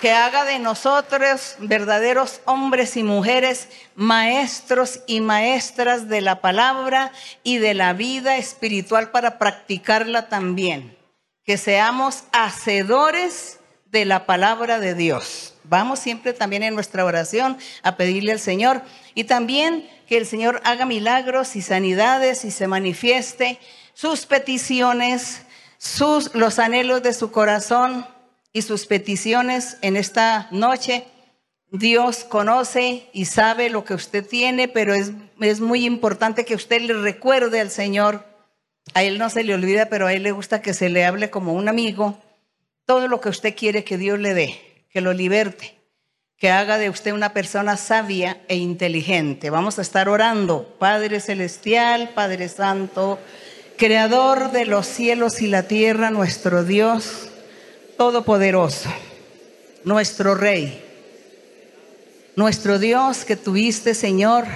[0.00, 7.12] que haga de nosotros verdaderos hombres y mujeres, maestros y maestras de la palabra
[7.42, 10.96] y de la vida espiritual para practicarla también.
[11.44, 13.60] Que seamos hacedores
[13.90, 15.54] de la palabra de Dios.
[15.64, 18.82] Vamos siempre también en nuestra oración a pedirle al Señor
[19.14, 23.58] y también que el Señor haga milagros y sanidades y se manifieste
[23.94, 25.42] sus peticiones,
[25.78, 28.06] sus, los anhelos de su corazón
[28.52, 31.04] y sus peticiones en esta noche.
[31.70, 36.82] Dios conoce y sabe lo que usted tiene, pero es, es muy importante que usted
[36.82, 38.24] le recuerde al Señor.
[38.92, 41.30] A Él no se le olvida, pero a Él le gusta que se le hable
[41.30, 42.20] como un amigo
[42.86, 45.74] todo lo que usted quiere que Dios le dé, que lo liberte,
[46.36, 49.50] que haga de usted una persona sabia e inteligente.
[49.50, 53.18] Vamos a estar orando, Padre Celestial, Padre Santo,
[53.76, 57.28] Creador de los cielos y la tierra, nuestro Dios
[57.96, 58.88] Todopoderoso,
[59.84, 60.80] nuestro Rey,
[62.36, 64.46] nuestro Dios que tuviste, Señor,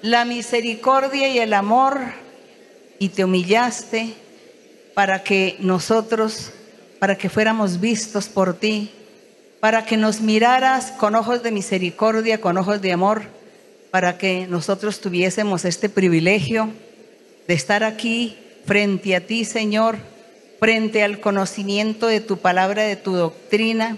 [0.00, 2.00] la misericordia y el amor
[2.98, 4.14] y te humillaste
[4.94, 6.52] para que nosotros
[7.02, 8.92] para que fuéramos vistos por ti,
[9.58, 13.22] para que nos miraras con ojos de misericordia, con ojos de amor,
[13.90, 16.70] para que nosotros tuviésemos este privilegio
[17.48, 19.96] de estar aquí frente a ti, Señor,
[20.60, 23.96] frente al conocimiento de tu palabra, de tu doctrina.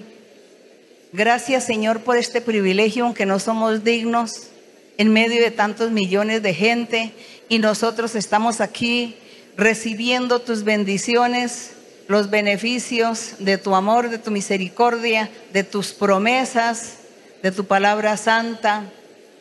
[1.13, 4.49] Gracias, Señor, por este privilegio, aunque no somos dignos,
[4.97, 7.13] en medio de tantos millones de gente
[7.49, 9.17] y nosotros estamos aquí
[9.57, 11.73] recibiendo tus bendiciones,
[12.09, 16.99] los beneficios de tu amor, de tu misericordia, de tus promesas,
[17.43, 18.91] de tu palabra santa.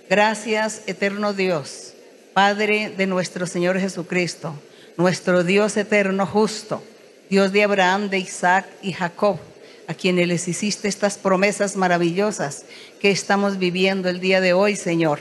[0.10, 1.94] Gracias, eterno Dios,
[2.34, 4.54] Padre de nuestro Señor Jesucristo,
[4.98, 6.84] nuestro Dios eterno justo,
[7.30, 9.38] Dios de Abraham, de Isaac y Jacob,
[9.88, 12.66] a quienes les hiciste estas promesas maravillosas
[13.00, 15.20] que estamos viviendo el día de hoy, Señor.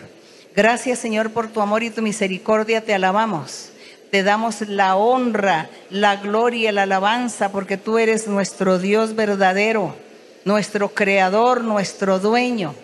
[0.54, 3.70] Gracias, Señor, por tu amor y tu misericordia, te alabamos.
[4.10, 9.96] Te damos la honra, la gloria, la alabanza, porque tú eres nuestro Dios verdadero,
[10.44, 12.74] nuestro creador, nuestro dueño.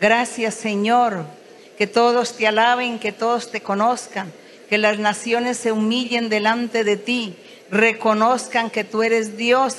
[0.00, 1.26] Gracias, Señor,
[1.76, 4.32] que todos te alaben, que todos te conozcan,
[4.70, 7.34] que las naciones se humillen delante de ti,
[7.72, 9.74] reconozcan que tú eres Dios,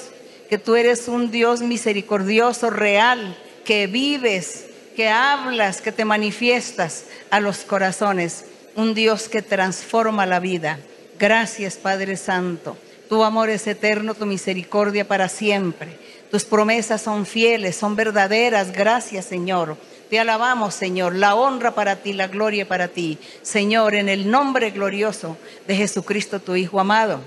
[0.50, 4.66] que tú eres un Dios misericordioso, real, que vives,
[4.98, 8.44] que hablas, que te manifiestas a los corazones,
[8.76, 10.78] un Dios que transforma la vida.
[11.18, 12.78] Gracias, Padre Santo.
[13.08, 15.98] Tu amor es eterno, tu misericordia para siempre.
[16.30, 18.74] Tus promesas son fieles, son verdaderas.
[18.74, 19.78] Gracias, Señor.
[20.12, 21.16] Te alabamos, Señor.
[21.16, 23.18] La honra para ti, la gloria para ti.
[23.44, 25.38] Señor, en el nombre glorioso
[25.68, 27.22] de Jesucristo, tu Hijo amado.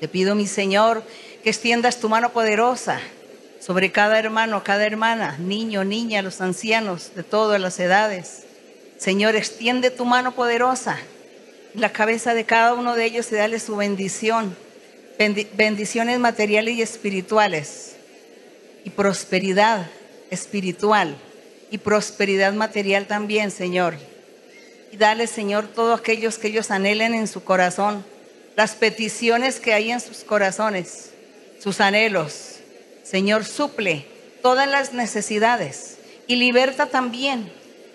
[0.00, 1.02] Te pido, mi Señor,
[1.42, 3.00] que extiendas tu mano poderosa
[3.60, 8.46] sobre cada hermano, cada hermana, niño, niña, los ancianos de todas las edades.
[8.96, 10.96] Señor, extiende tu mano poderosa.
[11.74, 14.56] La cabeza de cada uno de ellos y dale su bendición.
[15.18, 17.96] bendiciones materiales y espirituales.
[18.86, 19.86] Y prosperidad
[20.30, 21.14] espiritual.
[21.70, 23.94] Y prosperidad material también, Señor.
[24.92, 28.04] Y dale, Señor, todos aquellos que ellos anhelen en su corazón.
[28.56, 31.10] Las peticiones que hay en sus corazones.
[31.60, 32.60] Sus anhelos
[33.10, 34.06] Señor, suple
[34.40, 35.98] todas las necesidades
[36.28, 37.50] y liberta también,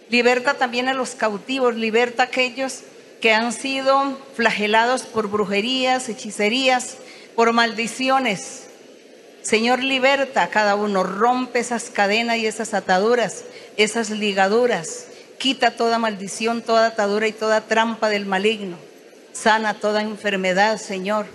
[0.10, 2.82] liberta también a los cautivos, liberta a aquellos
[3.22, 6.98] que han sido flagelados por brujerías, hechicerías,
[7.34, 8.64] por maldiciones.
[9.42, 13.46] Señor, liberta a cada uno, rompe esas cadenas y esas ataduras,
[13.78, 15.08] esas ligaduras.
[15.38, 18.78] Quita toda maldición, toda atadura y toda trampa del maligno.
[19.34, 21.26] Sana toda enfermedad, Señor.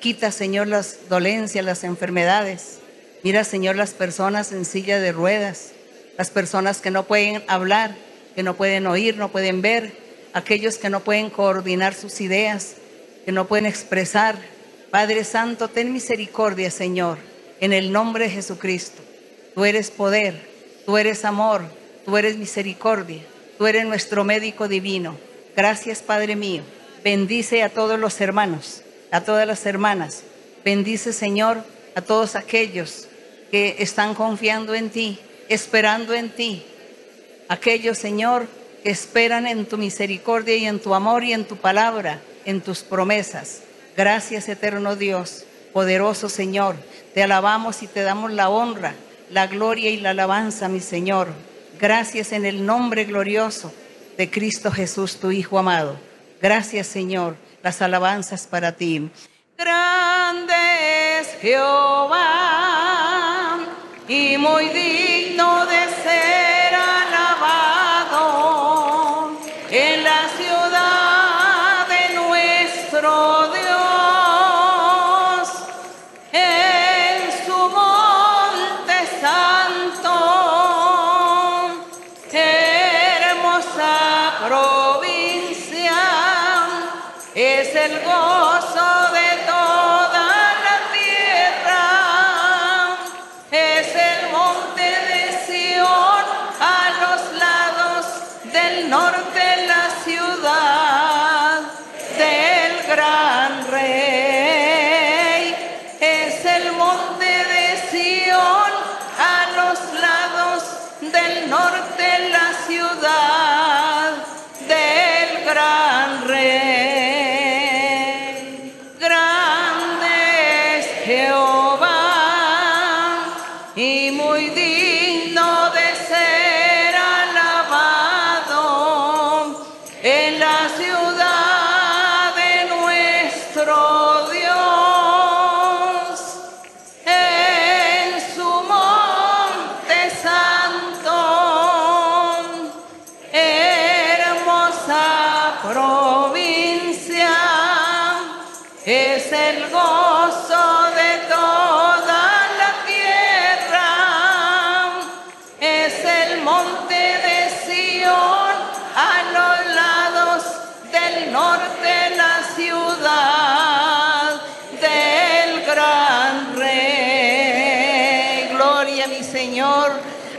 [0.00, 2.78] Quita, Señor, las dolencias, las enfermedades.
[3.22, 5.72] Mira, Señor, las personas en silla de ruedas,
[6.18, 7.94] las personas que no pueden hablar,
[8.34, 9.92] que no pueden oír, no pueden ver,
[10.32, 12.74] aquellos que no pueden coordinar sus ideas,
[13.24, 14.36] que no pueden expresar.
[14.90, 17.18] Padre Santo, ten misericordia, Señor,
[17.60, 19.02] en el nombre de Jesucristo.
[19.54, 20.34] Tú eres poder,
[20.84, 21.62] tú eres amor,
[22.04, 23.22] tú eres misericordia,
[23.58, 25.16] tú eres nuestro médico divino.
[25.56, 26.62] Gracias, Padre mío.
[27.04, 30.22] Bendice a todos los hermanos, a todas las hermanas.
[30.64, 33.08] Bendice, Señor, a todos aquellos
[33.50, 36.64] que están confiando en ti, esperando en ti.
[37.48, 38.46] Aquellos, Señor,
[38.82, 42.80] que esperan en tu misericordia y en tu amor y en tu palabra, en tus
[42.80, 43.62] promesas.
[43.96, 46.76] Gracias, eterno Dios, poderoso Señor.
[47.14, 48.94] Te alabamos y te damos la honra,
[49.30, 51.28] la gloria y la alabanza, mi Señor.
[51.82, 53.74] Gracias en el nombre glorioso
[54.16, 55.98] de Cristo Jesús, tu Hijo amado.
[56.40, 57.34] Gracias, Señor.
[57.60, 59.10] Las alabanzas para ti.
[59.58, 60.54] Grande
[61.18, 62.20] es Jehová
[64.06, 66.51] y muy digno de ser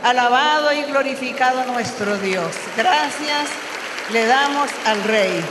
[0.04, 2.52] alabado y glorificado nuestro Dios.
[2.76, 3.48] Gracias
[4.12, 5.42] le damos al Rey,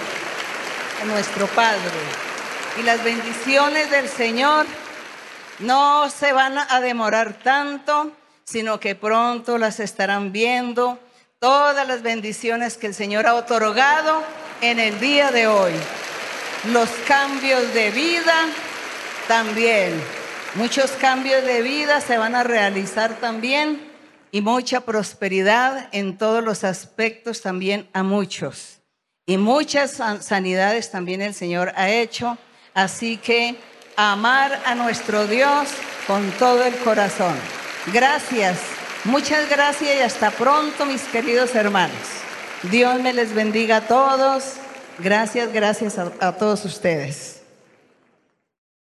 [1.01, 1.79] a nuestro Padre.
[2.79, 4.67] Y las bendiciones del Señor
[5.57, 8.11] no se van a demorar tanto,
[8.43, 10.99] sino que pronto las estarán viendo.
[11.39, 14.21] Todas las bendiciones que el Señor ha otorgado
[14.61, 15.73] en el día de hoy.
[16.71, 18.35] Los cambios de vida
[19.27, 19.99] también.
[20.53, 23.92] Muchos cambios de vida se van a realizar también
[24.33, 28.79] y mucha prosperidad en todos los aspectos también a muchos.
[29.27, 32.39] Y muchas sanidades también el Señor ha hecho.
[32.73, 33.55] Así que
[33.95, 35.69] amar a nuestro Dios
[36.07, 37.35] con todo el corazón.
[37.93, 38.57] Gracias,
[39.03, 41.95] muchas gracias y hasta pronto mis queridos hermanos.
[42.63, 44.55] Dios me les bendiga a todos.
[44.97, 47.42] Gracias, gracias a, a todos ustedes.